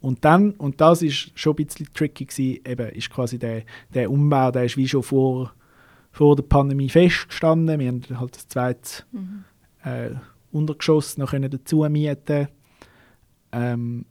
[0.00, 4.10] Und dann, und das ist schon ein bisschen tricky gewesen, eben ist quasi der, der
[4.10, 5.52] Umbau, der ist wie schon vor,
[6.10, 7.78] vor der Pandemie festgestanden.
[7.78, 9.44] Wir haben halt das zweite mhm.
[9.84, 10.10] äh,
[10.52, 12.48] Untergeschoss noch können dazu mieten
[13.52, 14.04] ähm,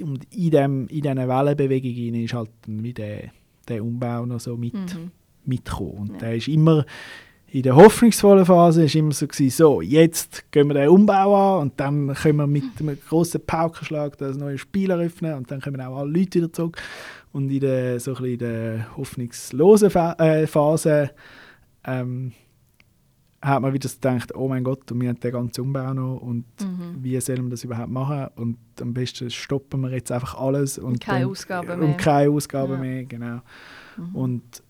[0.00, 3.30] und in, dem, in diesen Wellenbewegungen ist halt wie der,
[3.68, 5.10] der Umbau noch so mit, mhm.
[5.44, 5.98] mitgekommen.
[5.98, 6.18] Und ja.
[6.18, 6.84] der ist immer
[7.48, 11.62] in der hoffnungsvollen Phase war immer so, gewesen, so, jetzt gehen wir den Umbau an
[11.62, 15.80] und dann können wir mit einem grossen Paukenschlag das neue Spiel eröffnen und dann kommen
[15.80, 16.76] auch alle Leute wieder zurück.
[17.32, 21.10] Und in der, so in der hoffnungslosen äh, Phase
[21.84, 22.32] ähm,
[23.42, 26.96] hat man wieder gedacht, oh mein Gott, wir haben den ganzen Umbau noch und mhm.
[27.00, 28.26] wie sollen wir das überhaupt machen?
[28.34, 30.78] Und am besten stoppen wir jetzt einfach alles.
[30.78, 31.88] Und, und keine dann, Ausgaben mehr.
[31.88, 32.78] Und keine Ausgaben ja.
[32.78, 33.40] mehr, genau.
[33.96, 34.14] Mhm.
[34.14, 34.62] Und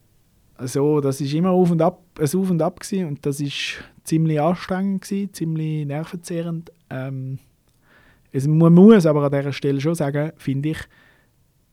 [0.58, 3.82] also das ist immer auf und ab, ein Auf und Ab gewesen, und das ist
[4.04, 6.72] ziemlich anstrengend gewesen, ziemlich nervenzehrend.
[6.90, 7.38] Ähm,
[8.32, 10.78] es, man muss aber an dieser Stelle schon sagen, finde ich,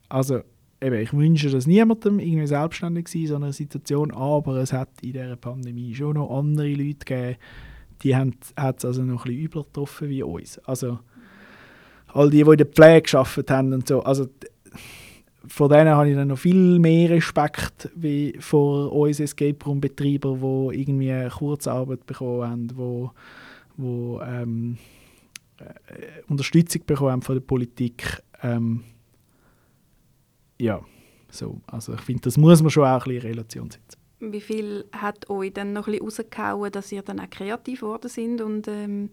[0.09, 0.41] also
[0.81, 4.89] eben, ich wünsche das niemandem irgendwie selbstständig sein in so einer Situation, aber es hat
[5.01, 7.37] in dieser Pandemie schon noch andere Leute gegeben,
[8.01, 10.59] die haben es also noch ein bisschen übler getroffen wie uns.
[10.59, 10.99] Also
[12.07, 14.27] all die, die in der Pflege gearbeitet haben und so, also
[15.47, 20.37] vor denen habe ich dann noch viel mehr Respekt wie vor uns Escape Room Betreiber,
[20.37, 23.11] die irgendwie Kurzarbeit bekommen haben, wo,
[23.75, 24.77] wo ähm,
[25.59, 28.21] äh, Unterstützung bekommen haben von der Politik.
[28.41, 28.83] Ähm,
[30.59, 30.81] ja,
[31.29, 31.61] so.
[31.67, 33.99] Also ich finde, das muss man schon auch ein bisschen in Relation setzen.
[34.19, 38.07] Wie viel hat euch dann noch ein bisschen rausgehauen, dass ihr dann auch kreativ geworden
[38.07, 39.09] sind und ähm,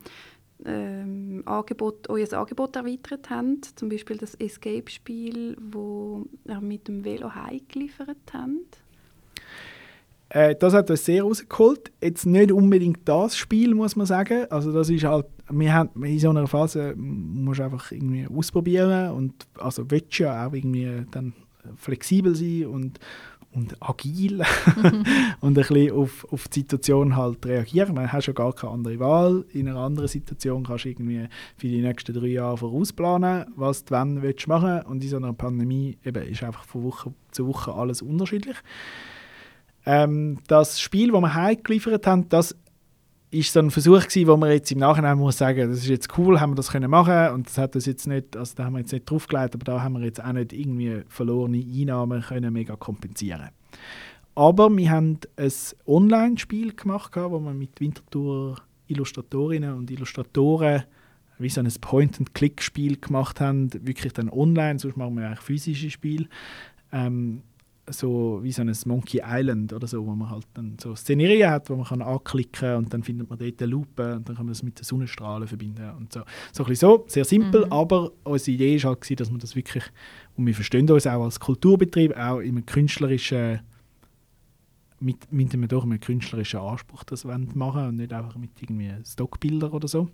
[0.64, 7.34] ähm, Angebot, euer Angebot erweitert habt, zum Beispiel das Escape-Spiel, wo ihr mit dem Velo
[7.34, 8.82] heimgeliefert habt?
[10.30, 11.90] Äh, das hat uns sehr rausgeholt.
[12.00, 14.46] Jetzt nicht unbedingt das Spiel, muss man sagen.
[14.50, 19.12] Also das ist halt, wir haben in so einer Phase musst du einfach irgendwie ausprobieren
[19.12, 21.32] und also willst ja auch irgendwie dann
[21.76, 23.00] flexibel sein und
[23.52, 24.42] und agil
[25.40, 27.94] und ein bisschen auf, auf die Situation halt reagieren.
[27.94, 29.44] Man hat schon gar keine andere Wahl.
[29.52, 31.26] In einer anderen Situation kannst du irgendwie
[31.56, 35.32] für die nächsten drei Jahre vorausplanen, was du wann willst machen Und in so einer
[35.32, 38.56] Pandemie eben ist einfach von Woche zu Woche alles unterschiedlich.
[39.86, 42.54] Ähm, das Spiel, das wir heimgeliefert haben, das
[43.30, 46.18] ist so ein Versuch gewesen, wo man jetzt im Nachhinein muss sagen, das ist jetzt
[46.18, 48.72] cool, haben wir das können machen und das hat das jetzt nicht, also da haben
[48.72, 52.52] wir jetzt nicht draufgelegt, aber da haben wir jetzt auch nicht irgendwie verlorene Einnahmen können
[52.52, 53.50] mega kompensieren.
[54.34, 55.52] Aber wir haben ein
[55.86, 58.56] Online-Spiel gemacht, wo wir mit Winterthur
[58.88, 60.84] Illustratorinnen und Illustratoren
[61.38, 66.26] wie so ein Point-and-Click-Spiel gemacht haben, wirklich dann online, sonst machen wir eigentlich physische Spiele.
[66.92, 67.42] Ähm,
[67.92, 71.70] so wie so ein Monkey Island oder so, wo man halt dann so Szenerien hat,
[71.70, 74.46] wo man kann anklicken kann und dann findet man dort eine Lupe und dann kann
[74.46, 76.20] man das mit den Sonnenstrahlen verbinden und so.
[76.52, 77.72] So ein bisschen so, sehr simpel, mhm.
[77.72, 79.84] aber unsere Idee war halt, dass man das wirklich,
[80.36, 83.60] und wir verstehen uns auch als Kulturbetrieb, auch in einem künstlerischen
[85.00, 89.70] mit, mit einem, doch einem künstlerischen Anspruch das machen und nicht einfach mit irgendwie Stockbildern
[89.70, 90.08] oder so.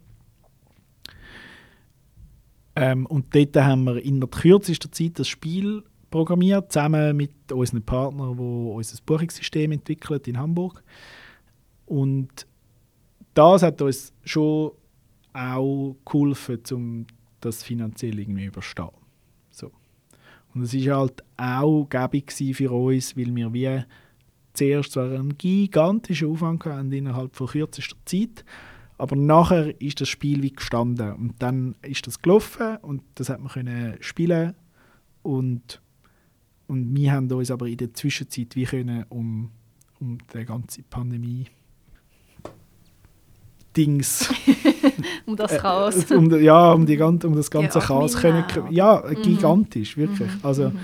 [2.77, 5.83] Ähm, und dort haben wir in der kürzesten Zeit das Spiel
[6.17, 10.83] programmiert, zusammen mit unseren Partnern, die unser Buchungssystem entwickelt in Hamburg.
[11.85, 12.47] Und
[13.35, 14.73] das hat uns schon
[15.35, 17.07] auch geholfen, um
[17.41, 18.89] das finanziell irgendwie überstehen.
[19.51, 19.71] So.
[20.55, 23.85] Und es war halt auch gäbig für uns, weil wir wie
[24.55, 28.43] zuerst zwar einen gigantischen Aufwand hatten innerhalb von kürzester Zeit,
[28.97, 33.41] aber nachher ist das Spiel wie gestanden und dann ist das gelaufen und das hat
[33.41, 34.55] man spielen
[35.23, 35.83] und
[36.67, 39.51] und wir haben uns aber in der Zwischenzeit wie können um
[40.01, 41.47] um die ganze Pandemie
[43.77, 44.31] Dings
[45.27, 49.03] um das Chaos äh, um, ja um die um das ganze ja, Chaos können ja
[49.07, 49.23] mhm.
[49.23, 50.41] gigantisch wirklich mhm.
[50.43, 50.79] also mhm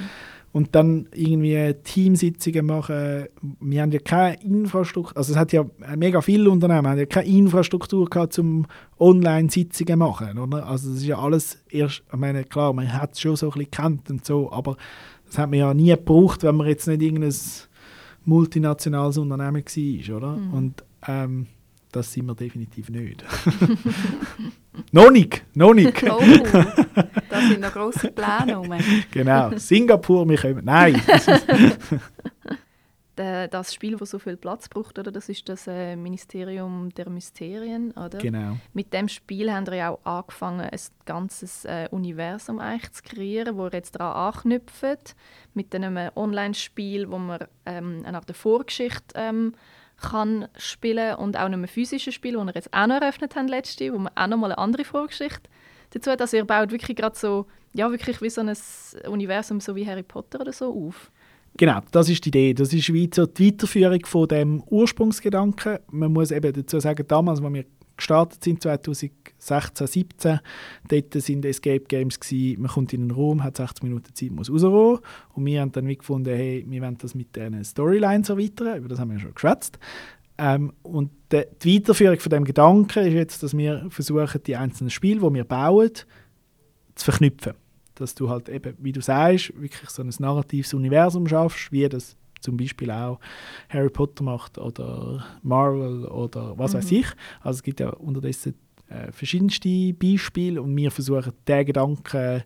[0.52, 3.26] und dann irgendwie Teamsitzungen machen.
[3.60, 5.64] Wir haben ja keine Infrastruktur, also es hat ja
[5.96, 8.66] mega viele Unternehmen, haben ja keine Infrastruktur gehabt, um
[8.98, 10.66] Online-Sitzungen zu machen, oder?
[10.66, 13.52] Also das ist ja alles erst, ich meine, klar, man hat es schon so ein
[13.52, 14.76] bisschen gekannt und so, aber
[15.32, 17.34] das hat man ja nie gebraucht, wenn man jetzt nicht irgendein
[18.26, 20.36] multinationales Unternehmen war, oder?
[20.36, 20.52] Mhm.
[20.52, 21.46] Und ähm,
[21.90, 23.24] das sind wir definitiv nicht.
[24.92, 26.02] noch nicht, noch nicht.
[26.02, 26.20] Oh,
[27.30, 28.60] da sind noch grosse Pläne
[29.10, 30.66] genau, Singapur, wir kommen.
[30.66, 31.00] Nein.
[33.16, 35.12] das Spiel, das so viel Platz braucht, oder?
[35.12, 37.92] das ist das äh, Ministerium der Mysterien.
[37.92, 38.18] Oder?
[38.18, 38.56] Genau.
[38.72, 43.56] Mit dem Spiel haben wir ja auch angefangen, ein ganzes äh, Universum eigentlich zu kreieren,
[43.56, 44.96] wo wir jetzt daran anknüpfen.
[45.52, 49.54] Mit einem Online-Spiel, wo man ähm, eine Art Vorgeschichte ähm,
[50.00, 53.92] kann spielen und auch einem physischen Spiel, das wir jetzt auch noch eröffnet haben letzte,
[53.92, 55.48] wo man auch noch mal eine andere Vorgeschichte
[55.90, 56.20] dazu hat.
[56.20, 58.54] Also ihr baut wirklich gerade so, ja wirklich wie so ein
[59.06, 61.10] Universum, so wie Harry Potter oder so auf.
[61.56, 62.54] Genau, das ist die Idee.
[62.54, 65.78] Das ist so die Weiterführung von dem Ursprungsgedanken.
[65.90, 67.64] Man muss eben dazu sagen, damals, als wir
[67.96, 70.40] gestartet sind, 2016, 17.
[70.88, 74.50] Dort sind Escape Games gewesen, man kommt in einen Raum, hat 60 Minuten Zeit, muss
[74.50, 74.98] rauskommen.
[75.34, 78.88] Und wir haben dann wie gefunden, hey, wir wollen das mit diesen Storylines erweitern, über
[78.88, 79.78] das haben wir schon geschwätzt.
[80.38, 85.20] Ähm, und die Weiterführung von dem Gedanken ist jetzt, dass wir versuchen, die einzelnen Spiele,
[85.20, 85.90] die wir bauen,
[86.94, 87.52] zu verknüpfen.
[88.02, 92.16] Dass du halt eben, wie du sagst, wirklich so ein narratives Universum schaffst, wie das
[92.40, 93.20] zum Beispiel auch
[93.68, 96.78] Harry Potter macht oder Marvel oder was mhm.
[96.78, 97.06] weiß ich.
[97.40, 98.54] Also es gibt ja unterdessen
[98.88, 102.42] äh, verschiedenste Beispiele und wir versuchen den Gedanken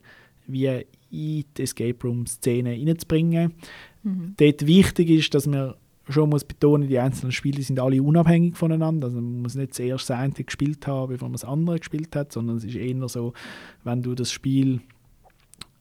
[0.46, 3.54] wie in die Escape Room-Szene reinzubringen.
[4.02, 4.34] Mhm.
[4.36, 5.74] Dort wichtig ist, dass man
[6.08, 9.08] schon muss betonen, die einzelnen Spiele sind alle unabhängig voneinander.
[9.08, 12.32] Also man muss nicht zuerst das eine gespielt haben, bevor man das andere gespielt hat,
[12.32, 13.32] sondern es ist eher so,
[13.82, 14.80] wenn du das Spiel,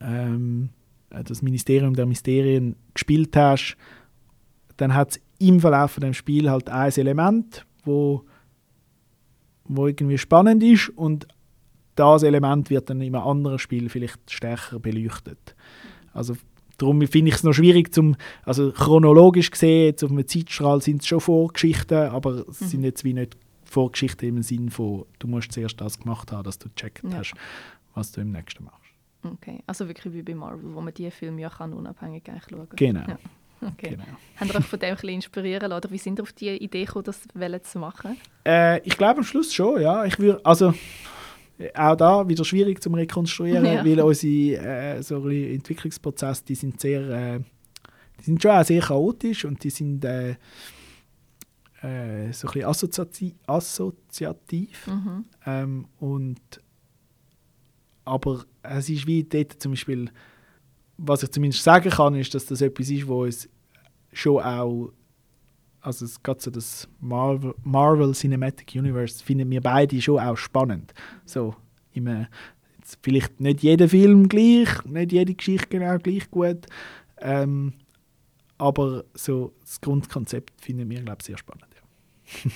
[0.01, 0.69] ähm,
[1.09, 3.77] das Ministerium der Mysterien gespielt hast
[4.77, 8.23] dann hat es im Verlauf von dem Spiel halt ein Element, wo,
[9.65, 11.27] wo irgendwie spannend ist und
[11.95, 15.55] das Element wird dann in einem anderen Spiel vielleicht stärker beleuchtet.
[16.13, 16.35] Also
[16.77, 21.01] darum finde ich es noch schwierig zum, also chronologisch gesehen, jetzt auf einem Zeitstrahl sind
[21.01, 22.65] es schon Vorgeschichten, aber es mhm.
[22.65, 26.59] sind jetzt wie nicht Vorgeschichten im Sinne von, du musst zuerst das gemacht haben, dass
[26.59, 27.17] du gecheckt ja.
[27.17, 27.33] hast,
[27.93, 28.84] was du im nächsten machst.
[29.25, 32.69] Okay, also wirklich wie bei Marvel, wo man die Filme ja kann unabhängig eigentlich schauen
[32.69, 32.75] kann.
[32.75, 33.07] Genau.
[33.07, 33.17] Ja.
[33.61, 33.91] Okay.
[33.91, 34.03] Genau.
[34.35, 35.85] Haben ihr euch von dem ein bisschen inspirieren lassen?
[35.85, 37.21] Oder wie sind ihr auf die Idee gekommen, das
[37.71, 38.17] zu machen?
[38.45, 40.05] Äh, ich glaube am Schluss schon, ja.
[40.05, 40.73] Ich würde, also
[41.73, 43.85] auch da wieder schwierig zu rekonstruieren, ja.
[43.85, 47.39] weil unsere äh, so Entwicklungsprozesse, die sind sehr, äh,
[48.19, 50.31] die sind schon auch sehr chaotisch und die sind äh,
[51.81, 54.87] äh so ein bisschen assoziativ, assoziativ.
[54.87, 55.25] Mhm.
[55.45, 56.41] Ähm, und
[58.03, 60.09] aber es ist wie dort zum Beispiel
[60.97, 63.49] was ich zumindest sagen kann, ist, dass das etwas ist, wo es
[64.13, 64.91] schon auch,
[65.81, 70.93] also es geht so das Marvel, Marvel Cinematic Universe, finden wir beide schon auch spannend.
[71.25, 71.55] So,
[71.93, 72.27] im,
[73.01, 76.65] vielleicht nicht jeder Film gleich, nicht jede Geschichte genau gleich gut,
[77.17, 77.73] ähm,
[78.57, 81.67] aber so das Grundkonzept finden wir, glaube ich, sehr spannend.
[81.75, 82.51] Ja.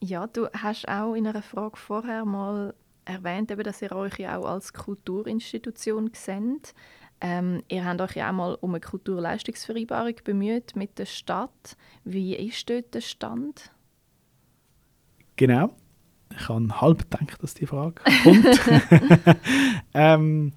[0.00, 2.74] ja, du hast auch in einer Frage vorher mal
[3.04, 6.74] erwähnt, eben, dass ihr euch ja auch als Kulturinstitution seht.
[7.20, 11.76] Ähm, ihr habt euch ja auch mal um eine Kulturleistungsvereinbarung bemüht mit der Stadt.
[12.04, 13.70] Wie ist dort der Stand?
[15.36, 15.70] Genau.
[16.36, 18.60] Ich habe halb gedacht, dass die Frage kommt.
[19.94, 20.52] ähm,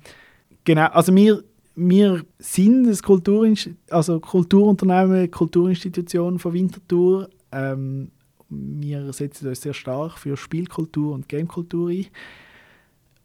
[0.63, 1.43] genau, also wir,
[1.75, 7.29] wir sind das Kulturinst also Kulturunternehmen, Kulturinstitution von Winterthur.
[7.51, 8.11] Ähm,
[8.49, 12.07] wir setzen uns sehr stark für Spielkultur und Gamekultur ein.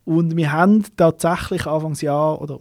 [0.04, 2.60] Und wir haben tatsächlich Anfangsjahr, oder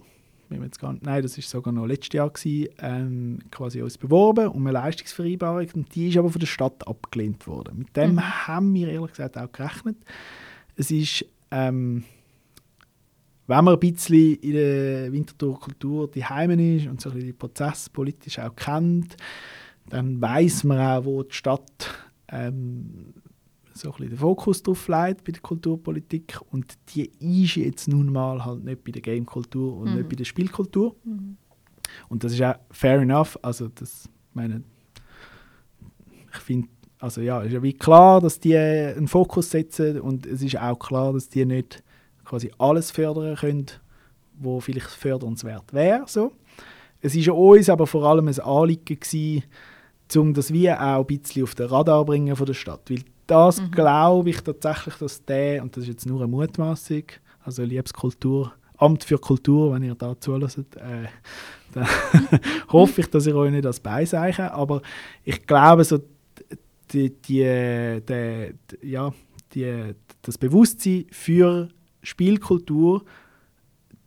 [0.50, 4.48] jetzt gar nicht, nein, das war sogar noch letztes Jahr, gewesen, ähm, quasi uns beworben
[4.48, 7.78] um eine Leistungsvereinbarung und die ist aber von der Stadt abgelehnt worden.
[7.78, 8.46] Mit dem mhm.
[8.46, 9.96] haben wir ehrlich gesagt auch gerechnet.
[10.76, 12.04] Es ist, ähm,
[13.46, 17.38] wenn man ein bisschen in der Winterthur-Kultur die Heimen ist und so ein bisschen den
[17.38, 19.16] Prozess politisch auch kennt,
[19.88, 23.14] dann weiß man auch, wo die Stadt ähm,
[23.74, 28.44] so ein den Fokus drauf legt bei der Kulturpolitik und die ist jetzt nun mal
[28.44, 29.96] halt nicht bei der Gamekultur und mhm.
[29.96, 30.96] nicht bei der Spielkultur.
[31.04, 31.36] Mhm.
[32.08, 34.62] Und das ist auch fair enough, also das meine
[36.32, 36.68] ich finde
[37.00, 40.78] also ja, ist ja wie klar, dass die einen Fokus setzen und es ist auch
[40.78, 41.82] klar, dass die nicht
[42.24, 43.66] quasi alles fördern können,
[44.38, 46.04] wo vielleicht fördernswert wäre.
[46.06, 46.32] So.
[47.00, 49.44] Es ist uns aber vor allem ein Anliegen gewesen,
[50.16, 53.60] um das wie auch ein bisschen auf den Radar bringen von der Stadt, weil das
[53.60, 53.70] mhm.
[53.70, 57.04] glaube ich tatsächlich, dass der, und das ist jetzt nur eine Mutmaßung,
[57.44, 61.06] also liebes Kultur, Amt für Kultur, wenn ihr da zulässt, äh,
[61.74, 61.86] dann
[62.72, 64.46] hoffe ich, dass ihr euch nicht das beiseichen.
[64.46, 64.80] Aber
[65.22, 65.98] ich glaube, so
[66.92, 69.12] die, die, die, ja,
[69.54, 71.68] die, das Bewusstsein für
[72.02, 73.04] Spielkultur,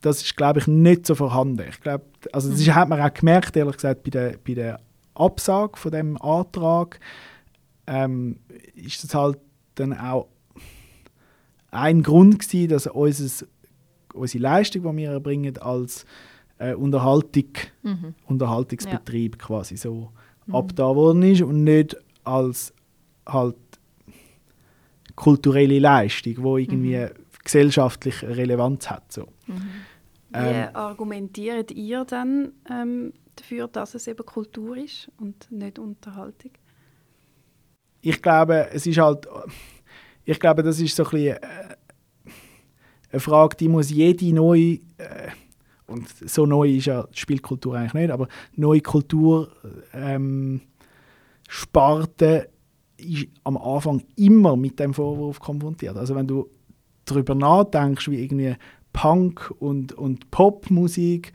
[0.01, 1.65] das ist, glaube ich, nicht so vorhanden.
[1.69, 2.75] Ich glaube, also das ist, mhm.
[2.75, 4.79] hat man auch gemerkt, ehrlich gesagt, bei der, bei der
[5.15, 6.99] Absage von dem Antrag
[7.87, 8.39] ähm,
[8.75, 9.39] ist das halt
[9.75, 10.27] dann auch
[11.71, 13.45] ein Grund gewesen, dass unser,
[14.13, 16.05] unsere Leistung, die wir erbringen, als
[16.59, 17.49] äh, Unterhaltung,
[17.81, 18.13] mhm.
[18.25, 19.45] Unterhaltungsbetrieb ja.
[19.45, 20.11] quasi so
[20.45, 20.55] mhm.
[20.55, 22.73] abgetan worden ist und nicht als
[23.27, 23.55] halt
[25.15, 27.09] kulturelle Leistung, die irgendwie mhm.
[27.43, 29.11] gesellschaftlich Relevanz hat.
[29.11, 29.27] So.
[29.47, 29.61] Mhm.
[30.33, 36.51] Ähm, Wie argumentiert ihr dann ähm, dafür, dass es eben Kultur ist und nicht Unterhaltung?
[38.03, 39.27] ich glaube, es ist halt,
[40.25, 41.75] ich glaube, das ist so ein bisschen äh,
[43.11, 45.31] eine Frage, die muss jede neue, äh,
[45.87, 49.49] und so neu ist ja die Spielkultur eigentlich nicht, aber neue Kultur
[49.93, 50.61] ähm,
[51.47, 52.49] Sparte
[52.97, 55.95] ist am Anfang immer mit dem Vorwurf konfrontiert.
[55.95, 56.49] Also wenn du
[57.05, 58.55] darüber nachdenkst, wie irgendwie
[58.91, 61.31] Punk und, und Popmusik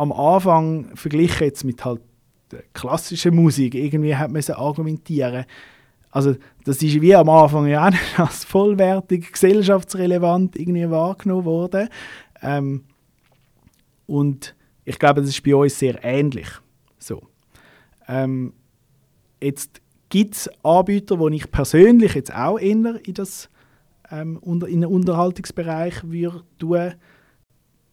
[0.00, 2.00] am Anfang verglichen jetzt mit halt
[2.72, 5.44] klassische Musik irgendwie hat man argumentieren.
[6.10, 11.88] Also das ist wie am Anfang ja auch nicht als vollwertig gesellschaftsrelevant irgendwie wahrgenommen worden.
[12.40, 12.84] Ähm,
[14.06, 16.48] und ich glaube, das ist bei uns sehr ähnlich.
[16.98, 17.22] So.
[18.08, 18.54] Ähm,
[19.42, 23.50] jetzt gibt es Anbieter, wo ich persönlich jetzt auch eher in das
[24.10, 26.94] ähm, unter, in den Unterhaltungsbereich würde tun.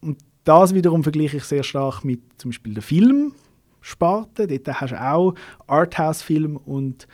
[0.01, 3.33] Und das wiederum vergleiche ich sehr stark mit zum Beispiel dem Film
[3.81, 4.47] Sparte.
[4.47, 5.33] Dort hast du auch
[5.67, 7.07] Arthouse-Filme und,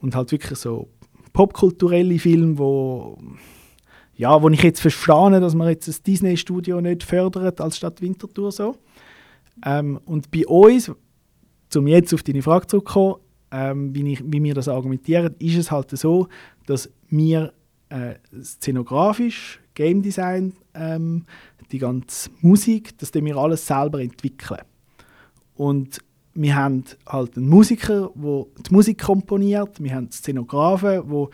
[0.00, 0.88] und halt wirklich so
[1.32, 3.18] popkulturelle Filme, wo,
[4.16, 8.50] ja, wo ich jetzt verstehe, dass man jetzt das Disney-Studio nicht fördert als Stadt Winterthur
[8.50, 8.76] so.
[9.64, 10.90] Ähm, und bei uns,
[11.76, 13.16] um jetzt auf deine Frage zurückzukommen,
[13.52, 16.28] ähm, wie, ich, wie wir das argumentieren, ist es halt so,
[16.66, 17.52] dass wir
[17.88, 21.24] äh, szenografisch, Game Design, ähm,
[21.72, 24.60] die ganze Musik, das wir alles selber entwickeln.
[25.54, 26.00] Und
[26.34, 31.26] wir haben halt einen Musiker, der die Musik komponiert, wir haben Szenografen, die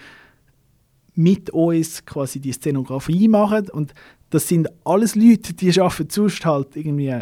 [1.21, 3.93] mit uns quasi die Szenografie machen und
[4.31, 7.19] das sind alles Leute, die arbeiten sonst halt irgendwie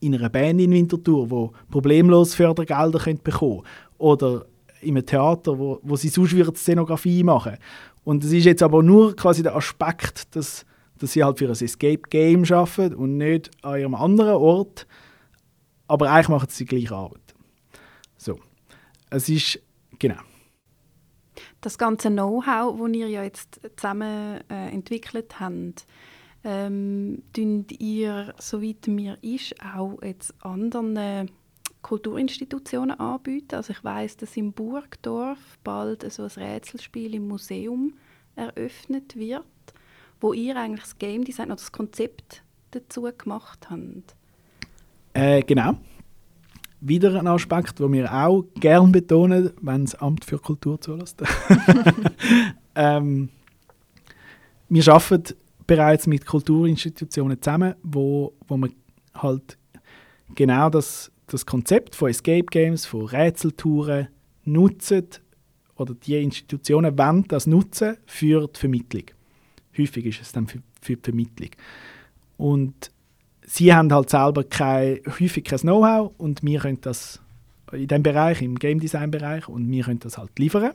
[0.00, 3.62] in einer Band in Winterthur, wo problemlos Fördergelder können bekommen
[3.98, 4.46] oder
[4.80, 7.58] in einem Theater, wo, wo sie sonst wieder Szenografie machen.
[8.08, 10.64] Und es ist jetzt aber nur quasi der Aspekt, dass,
[10.98, 14.86] dass sie halt für ein Escape Game arbeiten und nicht an ihrem anderen Ort
[15.88, 17.34] aber eigentlich machen sie die gleiche Arbeit.
[18.16, 18.38] So.
[19.10, 19.58] Es ist,
[19.98, 20.20] genau.
[21.60, 25.86] Das ganze Know-how, das ihr ja jetzt zusammen äh, entwickelt habt,
[26.44, 31.30] ähm, ihr, soweit mir ist, auch jetzt anderen
[31.82, 33.54] Kulturinstitutionen anbieten?
[33.54, 37.94] Also ich weiß, dass im Burgdorf bald so ein Rätselspiel im Museum
[38.36, 39.44] eröffnet wird,
[40.20, 44.14] wo ihr eigentlich das Game Design oder das Konzept dazu gemacht habt.
[45.14, 45.74] Äh, genau.
[46.80, 51.22] wieder ein Aspekt, den wir auch gern betonen, wenn das Amt für Kultur zulässt.
[52.74, 53.30] ähm,
[54.68, 55.34] wir arbeiten
[55.66, 58.72] bereits mit Kulturinstitutionen zusammen, wo, wo man
[59.14, 59.58] halt
[60.34, 64.08] genau das, das Konzept von Escape Games, von Rätseltouren
[64.44, 65.06] nutzen
[65.76, 69.04] oder die Institutionen wollen das nutzen für die Vermittlung.
[69.76, 71.50] Häufig ist es dann für, für die Vermittlung.
[72.36, 72.90] Und
[73.42, 77.20] sie haben halt selber kein, häufig kein Know-how und wir können das
[77.72, 80.72] in diesem Bereich, im Game Design Bereich, und wir können das halt liefern.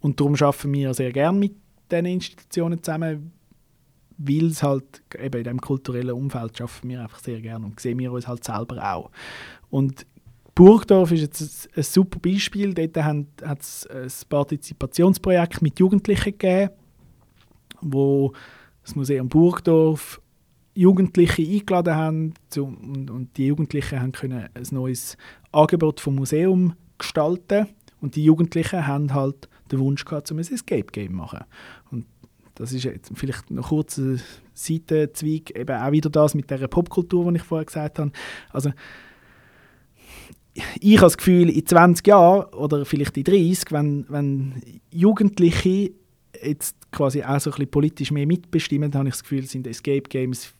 [0.00, 1.54] Und darum arbeiten wir sehr gerne mit
[1.90, 3.32] diesen Institutionen zusammen,
[4.18, 7.98] weil es halt eben in diesem kulturellen Umfeld arbeiten wir einfach sehr gerne und sehen
[7.98, 9.10] wir uns halt selber auch.
[9.70, 10.06] Und
[10.54, 12.72] Burgdorf ist jetzt ein, ein super Beispiel.
[12.72, 16.70] Dort hat es ein Partizipationsprojekt mit Jugendlichen gegeben,
[17.82, 18.32] wo
[18.82, 20.20] das Museum Burgdorf
[20.74, 25.16] Jugendliche eingeladen haben zum, und, und, die Jugendlichen haben können ein neues
[25.50, 27.68] Angebot vom Museum gestalten
[28.00, 31.44] und die Jugendlichen haben halt den Wunsch gehabt, um ein Escape Game zu machen.
[32.56, 34.20] Das ist jetzt vielleicht noch kurz ein
[34.54, 38.10] Seitenzweig, eben auch wieder das mit der Popkultur, die ich vorher gesagt habe.
[38.50, 38.72] Also
[40.80, 45.92] ich habe das Gefühl, in 20 Jahren oder vielleicht in 30, wenn, wenn Jugendliche
[46.42, 50.08] jetzt quasi auch so ein bisschen politisch mehr mitbestimmen, habe ich das Gefühl, sind Escape
[50.08, 50.54] Games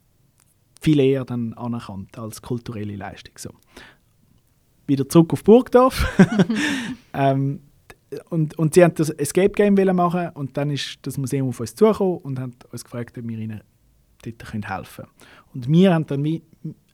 [0.81, 3.35] viel eher dann anerkannt als kulturelle Leistung.
[3.39, 3.51] So.
[4.87, 6.07] Wieder zurück auf Burgdorf.
[7.15, 7.61] ähm,
[8.31, 11.75] und, und sie haben das Escape Game machen und dann ist das Museum auf uns
[11.75, 13.61] zugekommen und haben uns gefragt, ob wir ihnen
[14.23, 15.09] dort helfen können.
[15.55, 16.43] Und wir haben dann wie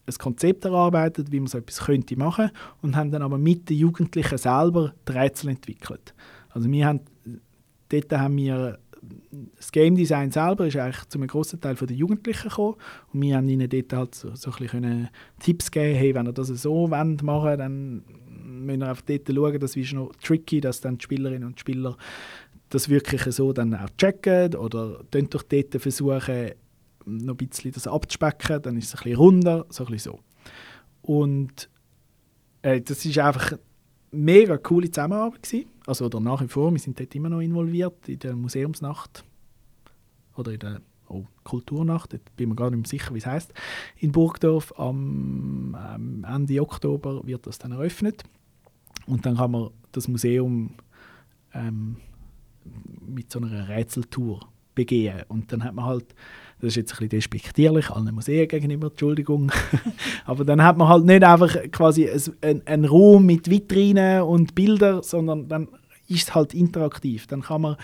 [0.05, 2.51] ein Konzept erarbeitet, wie man so etwas könnte machen
[2.81, 6.13] und haben dann aber mit den Jugendlichen selber die Rätsel entwickelt.
[6.49, 7.01] Also wir haben,
[7.89, 8.79] dort haben wir
[9.57, 12.75] das Game Design selber ist eigentlich zu einem grossen Teil von den Jugendlichen gekommen
[13.13, 15.09] und wir haben ihnen dort halt so, so ein bisschen
[15.39, 18.03] Tipps geben, hey, wenn ihr das so wollt machen, dann
[18.53, 21.97] müsst ihr einfach dort schauen, das ist noch tricky, dass dann die Spielerinnen und Spieler
[22.69, 26.51] das wirklich so dann auch checken oder dann doch dort versuchen,
[27.05, 30.19] noch ein bisschen das abzuspecken, dann ist es ein bisschen runder, so ein bisschen so.
[31.01, 31.69] Und
[32.61, 33.59] äh, das ist einfach eine
[34.11, 35.69] mega coole Zusammenarbeit gewesen.
[35.85, 39.23] Also oder nach wie vor, wir sind dort immer noch involviert in der Museumsnacht
[40.35, 43.53] oder in der oh, Kulturnacht, dort bin mir gar nicht mehr sicher, wie es heißt.
[43.97, 48.23] In Burgdorf am ähm, Ende Oktober wird das dann eröffnet
[49.05, 50.75] und dann kann man das Museum
[51.53, 51.97] ähm,
[53.05, 56.15] mit so einer Rätseltour begehen und dann hat man halt
[56.63, 59.51] das ist jetzt ein bisschen despektierlich allen Museen gegenüber, Entschuldigung.
[60.25, 65.03] Aber dann hat man halt nicht einfach quasi einen, einen Raum mit Vitrinen und Bildern,
[65.03, 65.67] sondern dann
[66.07, 67.27] ist es halt interaktiv.
[67.27, 67.75] Dann kann man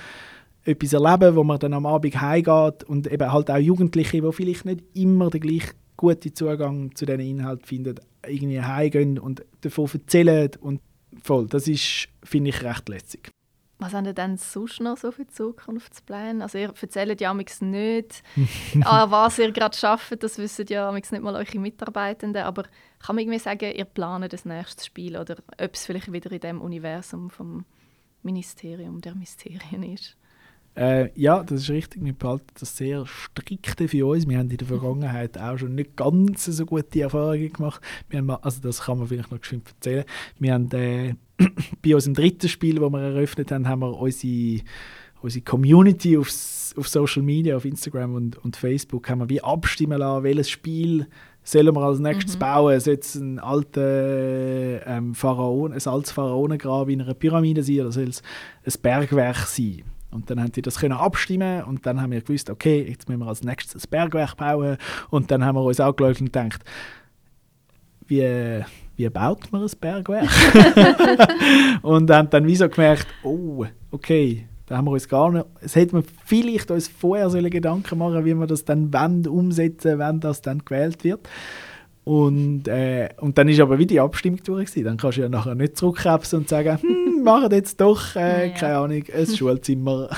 [0.63, 4.63] etwas erleben, wo man dann am Abend heimgeht und eben halt auch Jugendliche, die vielleicht
[4.63, 7.95] nicht immer den gleichen guten Zugang zu diesen Inhalten finden,
[8.25, 10.79] irgendwie heimgehen und davon erzählen und
[11.23, 11.47] voll.
[11.47, 13.31] Das ist, finde ich, recht lässig.
[13.81, 16.43] Was haben ihr denn sonst noch so für Zukunftspläne?
[16.43, 17.61] Also ihr erzählt ja nicht,
[18.83, 22.63] an was ihr gerade arbeitet, das wissen ja nicht mal eure Mitarbeitenden, aber
[22.99, 26.41] kann man irgendwie sagen, ihr plant das nächste Spiel oder ob es vielleicht wieder in
[26.41, 27.63] dem Universum vom
[28.21, 30.17] Ministerium der Mysterien ist?
[30.75, 32.03] Äh, ja, das ist richtig.
[32.03, 34.27] Wir behalten das sehr strikt für uns.
[34.27, 37.81] Wir haben in der Vergangenheit auch schon nicht ganz so gute Erfahrungen gemacht.
[38.09, 40.05] Wir haben, also das kann man vielleicht noch geschwind erzählen.
[40.39, 41.15] Wir haben äh,
[41.83, 44.61] bei unserem dritten Spiel, das wir eröffnet haben, haben wir unsere,
[45.21, 46.27] unsere Community auf,
[46.77, 51.07] auf Social Media, auf Instagram und, und Facebook, haben wir wie abstimmen lassen, welches Spiel
[51.43, 52.39] sollen wir als nächstes mhm.
[52.39, 52.79] bauen?
[52.79, 58.09] Soll es ein alter ähm, Pharaon, ein altes Pharaonengrab in einer Pyramide sein oder soll
[58.09, 58.21] es
[58.65, 59.83] ein Bergwerk sein?
[60.11, 63.19] Und dann haben sie das können abstimmen und dann haben wir gewusst, okay, jetzt müssen
[63.21, 64.77] wir als nächstes ein Bergwerk bauen.
[65.09, 66.63] Und dann haben wir uns angeschaut und gedacht,
[68.07, 68.63] wie,
[68.95, 70.27] wie baut man ein Bergwerk?
[71.83, 75.95] und haben dann wieso gemerkt, oh, okay, da haben wir uns gar nicht, es hätte
[75.95, 80.41] man vielleicht uns vorher sollen Gedanken machen, wie wir das dann wollen, umsetzen, wenn das
[80.41, 81.27] dann gewählt wird.
[82.09, 84.71] Und, äh, und dann ist aber wieder die Abstimmung durch.
[84.73, 88.53] Dann kannst du ja nachher nicht zurückkrebsen und sagen, hm, machen jetzt doch, äh, ja.
[88.55, 90.09] keine Ahnung, ein Schulzimmer.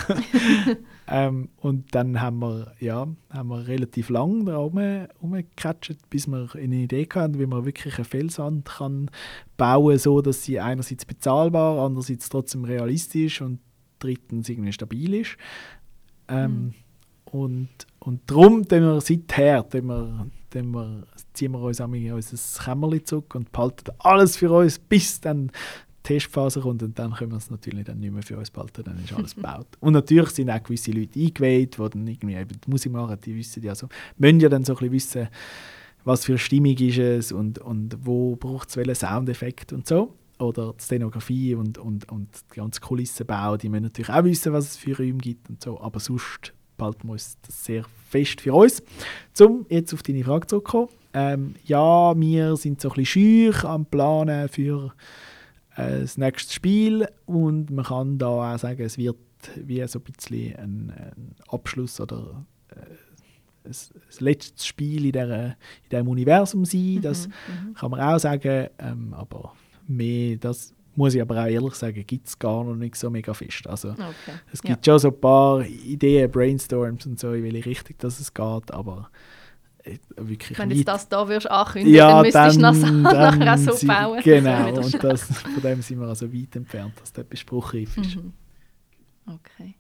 [1.10, 6.76] ähm, und dann haben wir, ja, haben wir relativ lang da rumgecatcht, bis wir eine
[6.76, 9.12] Idee hatten, wie man wirklich eine Felswand kann
[9.58, 13.60] bauen so dass sie einerseits bezahlbar, andererseits trotzdem realistisch und
[14.00, 15.36] drittens irgendwie stabil ist.
[16.30, 16.74] Ähm, mhm.
[17.26, 17.70] Und,
[18.00, 23.06] und darum tun wir seither tun wir, tun wir, ziehen wir uns in unser Kämmerchen
[23.06, 25.52] zurück und behalten alles für uns, bis dann die
[26.04, 29.04] Testphase kommt und dann können wir es natürlich dann nicht mehr für uns behalten, dann
[29.04, 29.68] ist alles gebaut.
[29.80, 33.36] Und natürlich sind auch gewisse Leute eingeweiht, die dann irgendwie eben die Musik machen, die
[33.36, 33.88] wissen ja so,
[34.18, 35.30] müssen ja dann so ein bisschen wissen,
[36.04, 40.16] was für Stimmung ist es und, und wo braucht es welchen Soundeffekt und so.
[40.40, 44.70] Oder die Szenografie und, und, und die ganze Kulissenbau, die müssen natürlich auch wissen, was
[44.70, 45.80] es für Räume gibt und so.
[45.80, 48.82] Aber sonst behalten wir uns das sehr fest für uns.
[49.40, 50.90] Um jetzt auf deine Frage zurückzukommen.
[51.14, 54.94] Ähm, ja, wir sind so ein bisschen scheu am Planen für
[55.76, 59.18] äh, das nächste Spiel und man kann da auch sagen, es wird
[59.56, 62.96] wie so ein bisschen ein, ein Abschluss oder äh,
[63.64, 66.96] das, letzte Spiel in, der, in diesem Universum sein.
[66.96, 69.54] Mhm, das mhm, kann man auch sagen, ähm, aber
[69.88, 73.34] mehr, das muss ich aber auch ehrlich sagen, gibt es gar noch nicht so mega
[73.34, 73.68] fest.
[73.68, 74.40] Also, okay.
[74.52, 74.94] Es gibt ja.
[74.94, 79.10] schon so ein paar Ideen, Brainstorms und so, in welche Richtung dass es geht, aber
[79.84, 83.58] äh, wirklich Wenn du das da würdest ankündigen, ja, dann müsstest du dann, nachher auch
[83.58, 84.22] so sie, bauen.
[84.24, 88.16] Genau, und das, von dem sind wir also weit entfernt, dass das spruchreif ist.
[88.16, 88.34] Mhm.
[89.28, 89.76] Okay.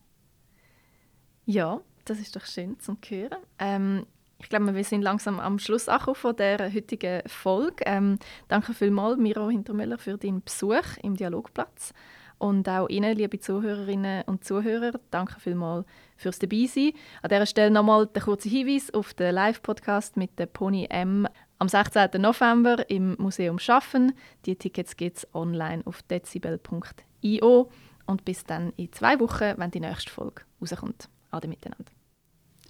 [1.45, 3.39] Ja, das ist doch schön zu hören.
[3.59, 4.05] Ähm,
[4.41, 7.83] ich glaube, wir sind langsam am Schluss von der heutigen Folge.
[7.85, 8.17] Ähm,
[8.47, 11.93] danke vielmals, Miro Hintermüller, für deinen Besuch im Dialogplatz.
[12.37, 15.85] Und auch Ihnen, liebe Zuhörerinnen und Zuhörer, danke vielmals
[16.17, 16.93] fürs Dabeisein.
[17.21, 21.27] An dieser Stelle nochmal der kurze Hinweis auf den Live-Podcast mit der Pony M
[21.59, 22.19] am 16.
[22.19, 24.13] November im Museum Schaffen.
[24.47, 27.69] Die Tickets gibt es online auf dezibel.io.
[28.07, 31.09] Und bis dann in zwei Wochen, wenn die nächste Folge rauskommt.
[31.29, 31.91] Ade miteinander.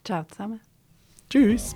[0.03, 0.59] Ciao zusammen.
[1.31, 1.75] Tschüss.